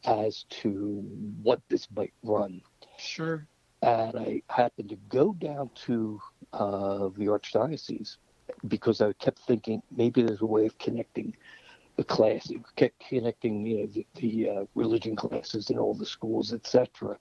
as 0.06 0.46
to 0.62 1.04
what 1.42 1.62
this 1.68 1.88
might 1.96 2.14
run. 2.22 2.62
Sure. 3.00 3.48
And 3.84 4.18
I 4.18 4.42
happened 4.48 4.90
to 4.90 4.96
go 5.10 5.34
down 5.34 5.70
to 5.86 6.22
uh, 6.54 7.10
the 7.18 7.26
Archdiocese 7.26 8.16
because 8.70 9.02
I 9.02 9.12
kept 9.14 9.40
thinking 9.40 9.82
maybe 9.92 10.24
there's 10.24 10.42
a 10.42 10.46
way 10.46 10.66
of 10.66 10.78
connecting 10.78 11.36
the 11.98 12.06
class, 12.06 12.50
connecting 13.10 13.66
you 13.66 13.80
know, 13.80 13.86
the, 13.88 14.08
the 14.16 14.50
uh, 14.50 14.66
religion 14.74 15.18
classes 15.18 15.70
in 15.70 15.78
all 15.78 15.94
the 15.94 16.06
schools, 16.06 16.54
etc. 16.54 17.18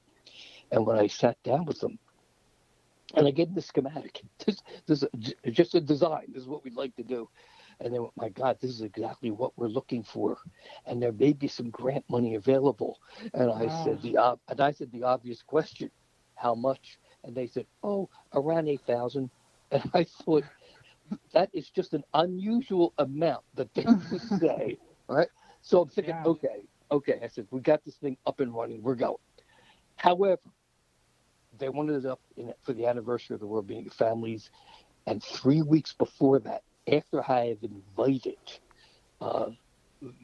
And 0.70 0.86
when 0.86 0.98
I 0.98 1.08
sat 1.08 1.42
down 1.42 1.64
with 1.64 1.80
them, 1.80 1.98
and 3.14 3.26
I 3.26 3.32
gave 3.32 3.48
them 3.48 3.56
the 3.56 3.62
schematic, 3.62 4.22
this, 4.46 4.62
this 4.86 5.02
is 5.02 5.08
just 5.50 5.74
a 5.74 5.80
design. 5.80 6.26
This 6.28 6.44
is 6.44 6.48
what 6.48 6.62
we'd 6.62 6.76
like 6.76 6.94
to 6.94 7.02
do. 7.02 7.28
And 7.80 7.92
they 7.92 7.98
went, 7.98 8.12
my 8.16 8.28
God, 8.28 8.58
this 8.60 8.70
is 8.70 8.82
exactly 8.82 9.32
what 9.32 9.52
we're 9.58 9.66
looking 9.66 10.04
for. 10.04 10.38
And 10.86 11.02
there 11.02 11.10
may 11.10 11.32
be 11.32 11.48
some 11.48 11.70
grant 11.70 12.04
money 12.08 12.36
available. 12.36 13.00
And 13.34 13.50
I 13.50 13.64
wow. 13.64 13.84
said 13.84 14.02
the 14.02 14.38
and 14.48 14.60
I 14.60 14.70
said 14.70 14.92
the 14.92 15.02
obvious 15.02 15.42
question, 15.42 15.90
how 16.42 16.54
much? 16.54 16.98
And 17.24 17.34
they 17.34 17.46
said, 17.46 17.66
oh, 17.82 18.08
around 18.34 18.68
eight 18.68 18.82
thousand. 18.86 19.30
And 19.72 19.90
I 19.94 20.04
thought, 20.04 20.44
that 21.32 21.48
is 21.54 21.70
just 21.70 21.94
an 21.94 22.04
unusual 22.12 22.92
amount 22.98 23.42
that 23.54 23.72
they 23.72 23.86
would 24.10 24.20
say. 24.38 24.76
Right? 25.08 25.28
So 25.62 25.80
I'm 25.80 25.88
thinking, 25.88 26.14
yeah. 26.14 26.30
okay, 26.30 26.60
okay. 26.90 27.20
I 27.24 27.28
said, 27.28 27.46
we 27.50 27.60
got 27.62 27.82
this 27.82 27.94
thing 27.94 28.18
up 28.26 28.40
and 28.40 28.54
running. 28.54 28.82
We're 28.82 28.96
going. 28.96 29.16
However, 29.96 30.42
they 31.58 31.70
wanted 31.70 32.04
it 32.04 32.06
up 32.06 32.20
in, 32.36 32.52
for 32.60 32.74
the 32.74 32.86
anniversary 32.86 33.32
of 33.32 33.40
the 33.40 33.46
World 33.46 33.66
Being 33.66 33.88
Families. 33.88 34.50
And 35.06 35.22
three 35.22 35.62
weeks 35.62 35.94
before 35.94 36.38
that, 36.40 36.62
after 36.92 37.22
I 37.30 37.46
have 37.46 37.62
invited 37.62 38.36
uh, 39.22 39.46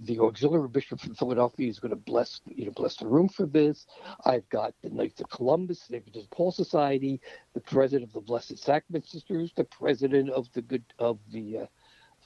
the 0.01 0.19
auxiliary 0.19 0.69
bishop 0.69 1.01
from 1.01 1.15
Philadelphia 1.15 1.69
is 1.69 1.79
going 1.79 1.91
to 1.91 1.97
bless, 1.97 2.41
you 2.47 2.67
know, 2.67 2.73
bless 2.73 2.97
the 2.97 3.07
room 3.07 3.29
for 3.29 3.47
this. 3.47 3.87
I've 4.25 4.49
got 4.49 4.75
the 4.83 4.91
Knights 4.91 5.21
of 5.21 5.31
Columbus, 5.31 5.87
the 5.89 6.03
St. 6.13 6.31
Paul 6.31 6.53
Society, 6.53 7.21
the 7.55 7.61
president 7.61 8.09
of 8.09 8.13
the 8.13 8.21
Blessed 8.21 8.59
Sacrament 8.59 9.07
Sisters, 9.07 9.53
the 9.57 9.65
president 9.65 10.31
of 10.31 10.51
the 10.53 10.63
good 10.63 10.85
of 10.99 11.19
the 11.31 11.59
uh, 11.59 11.67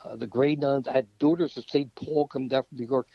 uh, 0.05 0.17
the 0.17 0.27
Grey 0.27 0.57
Nuns. 0.57 0.89
I 0.89 0.93
had 0.93 1.19
daughters 1.19 1.57
of 1.57 1.65
St. 1.69 1.95
Paul 1.95 2.27
come 2.27 2.49
down 2.49 2.65
from 2.65 2.79
New 2.79 2.87
York, 2.87 3.09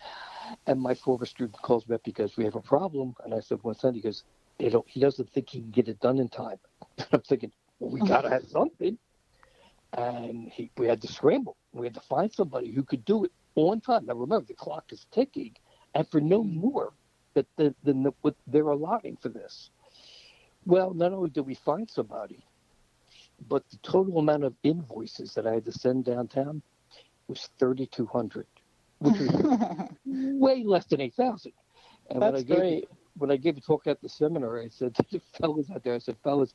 and 0.68 0.80
my 0.80 0.94
former 0.94 1.26
student 1.26 1.62
calls 1.62 1.88
me 1.88 1.96
up 1.96 2.04
because 2.04 2.38
we 2.38 2.46
have 2.46 2.56
a 2.56 2.62
problem, 2.62 3.16
and 3.24 3.34
I 3.34 3.40
said, 3.40 3.60
"What's 3.62 3.82
that?" 3.82 3.96
He 3.96 4.02
goes, 4.02 4.24
"They 4.60 4.70
don't. 4.70 4.88
He 4.88 5.00
doesn't 5.00 5.30
think 5.32 5.50
he 5.50 5.62
can 5.62 5.72
get 5.72 5.90
it 5.90 6.00
done 6.00 6.20
in 6.20 6.30
time." 6.30 6.58
I'm 7.12 7.22
thinking, 7.22 7.52
"Well, 7.80 7.92
we 7.92 8.00
got 8.08 8.22
to 8.22 8.30
have 8.30 8.48
something." 8.48 8.98
And 9.94 10.50
he, 10.50 10.70
we 10.78 10.86
had 10.88 11.02
to 11.02 11.08
scramble. 11.08 11.56
We 11.72 11.88
had 11.88 11.94
to 11.94 12.02
find 12.02 12.32
somebody 12.32 12.72
who 12.72 12.84
could 12.84 13.06
do 13.06 13.24
it 13.24 13.32
on 13.58 13.82
time. 13.82 14.06
Now 14.06 14.14
remember, 14.14 14.46
the 14.46 14.54
clock 14.54 14.86
is 14.92 15.06
ticking, 15.12 15.56
and 15.96 16.08
for 16.08 16.22
no 16.22 16.44
more 16.44 16.94
that 17.34 17.46
than 17.58 18.04
the, 18.04 18.12
what 18.22 18.36
they're 18.48 18.70
allotting 18.70 19.18
for 19.18 19.30
this. 19.30 19.70
Well, 20.66 20.94
not 20.94 21.14
only 21.14 21.30
did 21.30 21.46
we 21.46 21.56
find 21.56 21.90
somebody, 21.90 22.44
but 23.48 23.64
the 23.70 23.78
total 23.78 24.18
amount 24.18 24.44
of 24.44 24.54
invoices 24.64 25.34
that 25.34 25.46
I 25.48 25.54
had 25.54 25.66
to 25.66 25.72
send 25.72 26.06
downtown 26.06 26.62
was 27.28 27.50
3,200, 27.60 28.46
which 29.00 29.20
was 29.20 29.90
way 30.06 30.64
less 30.64 30.86
than 30.86 31.02
8,000. 31.02 31.54
And 32.10 32.22
That's 32.22 32.34
when 32.34 32.42
I 32.42 32.44
gave, 32.44 32.58
great. 32.58 32.90
When 33.18 33.32
I 33.32 33.38
gave 33.38 33.58
a 33.58 33.62
talk 33.62 33.88
at 33.88 34.02
the 34.02 34.10
seminar, 34.10 34.60
I 34.60 34.70
said 34.70 34.96
to 34.96 35.06
the 35.12 35.22
fellows 35.40 35.70
out 35.74 35.84
there, 35.84 35.96
I 35.96 36.00
said, 36.00 36.18
fellas, 36.24 36.54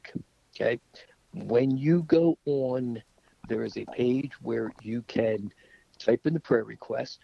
Okay, 0.56 0.80
when 1.34 1.78
you 1.78 2.04
go 2.04 2.38
on, 2.46 3.04
there 3.50 3.64
is 3.64 3.78
a 3.78 3.86
page 3.86 4.32
where 4.42 4.72
you 4.82 5.02
can 5.04 5.52
type 6.00 6.26
in 6.26 6.34
the 6.34 6.40
prayer 6.40 6.64
request. 6.64 7.20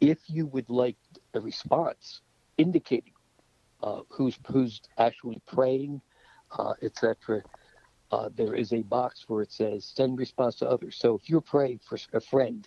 If 0.00 0.18
you 0.28 0.46
would 0.46 0.70
like 0.70 0.96
a 1.34 1.40
response 1.40 2.22
indicating 2.56 3.12
uh, 3.82 4.00
who's 4.08 4.38
who's 4.46 4.80
actually 4.98 5.40
praying, 5.46 6.00
uh, 6.58 6.72
etc. 6.82 7.42
Uh, 8.10 8.28
there 8.34 8.54
is 8.54 8.72
a 8.72 8.82
box 8.82 9.24
where 9.28 9.42
it 9.42 9.52
says 9.52 9.84
send 9.84 10.18
response 10.18 10.56
to 10.56 10.68
others. 10.68 10.96
So 10.98 11.14
if 11.14 11.28
you're 11.28 11.40
praying 11.40 11.80
for 11.84 11.96
a 12.12 12.20
friend, 12.20 12.66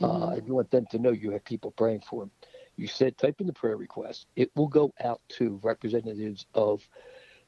uh, 0.00 0.06
Mhm. 0.06 0.38
and 0.38 0.46
you 0.46 0.54
want 0.54 0.70
them 0.70 0.86
to 0.90 0.98
know 0.98 1.12
you 1.12 1.30
have 1.30 1.44
people 1.44 1.70
praying 1.70 2.00
for 2.00 2.22
them, 2.22 2.32
you 2.76 2.88
said 2.88 3.16
type 3.16 3.40
in 3.40 3.46
the 3.46 3.52
prayer 3.52 3.76
request. 3.76 4.26
It 4.34 4.50
will 4.56 4.66
go 4.66 4.92
out 5.00 5.20
to 5.30 5.60
representatives 5.62 6.46
of, 6.54 6.88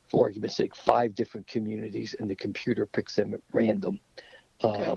for 0.05 0.27
argument's 0.27 0.57
sake, 0.57 0.75
five 0.77 1.15
different 1.15 1.49
communities, 1.49 2.15
and 2.21 2.31
the 2.31 2.37
computer 2.37 2.87
picks 2.87 3.17
them 3.17 3.35
at 3.35 3.41
random. 3.53 4.01
Uh, 4.63 4.97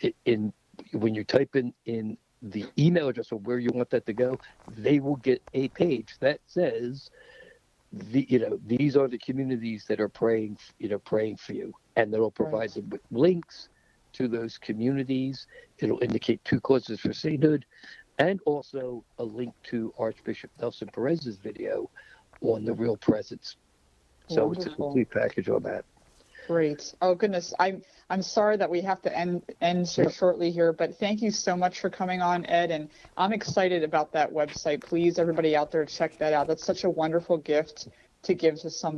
Okay. 0.00 0.14
in 0.24 0.52
when 0.92 1.14
you 1.14 1.24
type 1.24 1.56
in 1.56 1.74
in 1.86 2.16
the 2.40 2.64
email 2.78 3.08
address 3.08 3.32
of 3.32 3.44
where 3.46 3.58
you 3.58 3.72
want 3.72 3.90
that 3.90 4.06
to 4.06 4.12
go, 4.12 4.38
they 4.68 5.00
will 5.00 5.16
get 5.16 5.42
a 5.54 5.68
page 5.70 6.16
that 6.20 6.40
says, 6.46 7.10
the 7.92 8.26
you 8.28 8.38
know 8.38 8.58
these 8.66 8.96
are 8.96 9.08
the 9.08 9.18
communities 9.18 9.84
that 9.88 10.00
are 10.00 10.08
praying 10.08 10.58
you 10.78 10.88
know 10.88 10.98
praying 10.98 11.36
for 11.36 11.54
you, 11.54 11.72
and 11.96 12.12
it'll 12.12 12.30
provide 12.30 12.60
Right. 12.60 12.74
them 12.74 12.88
with 12.90 13.02
links 13.10 13.68
to 14.14 14.28
those 14.28 14.58
communities. 14.58 15.46
It'll 15.78 16.02
indicate 16.02 16.44
two 16.44 16.60
causes 16.60 17.00
for 17.00 17.12
sainthood, 17.12 17.64
and 18.18 18.40
also 18.46 19.04
a 19.18 19.24
link 19.24 19.54
to 19.64 19.92
Archbishop 19.98 20.50
Nelson 20.60 20.88
Perez's 20.92 21.38
video 21.38 21.90
on 22.42 22.64
the 22.64 22.74
real 22.74 22.96
presence. 22.96 23.56
So 24.28 24.52
it's 24.52 24.66
a 24.66 24.70
complete 24.70 25.10
package 25.10 25.48
on 25.48 25.62
that. 25.64 25.84
Great. 26.48 26.94
Oh 27.02 27.14
goodness, 27.14 27.52
I'm 27.58 27.82
I'm 28.08 28.22
sorry 28.22 28.56
that 28.56 28.70
we 28.70 28.80
have 28.80 29.02
to 29.02 29.14
end 29.14 29.42
end 29.60 29.86
so 29.86 30.08
shortly 30.08 30.50
here, 30.50 30.72
but 30.72 30.98
thank 30.98 31.20
you 31.20 31.30
so 31.30 31.54
much 31.54 31.80
for 31.80 31.90
coming 31.90 32.22
on, 32.22 32.46
Ed, 32.46 32.70
and 32.70 32.88
I'm 33.18 33.34
excited 33.34 33.84
about 33.84 34.12
that 34.12 34.32
website. 34.32 34.82
Please, 34.82 35.18
everybody 35.18 35.54
out 35.54 35.70
there, 35.70 35.84
check 35.84 36.16
that 36.16 36.32
out. 36.32 36.46
That's 36.46 36.64
such 36.64 36.84
a 36.84 36.90
wonderful 36.90 37.36
gift 37.36 37.88
to 38.22 38.32
give 38.32 38.58
to 38.60 38.70
somebody. 38.70 38.96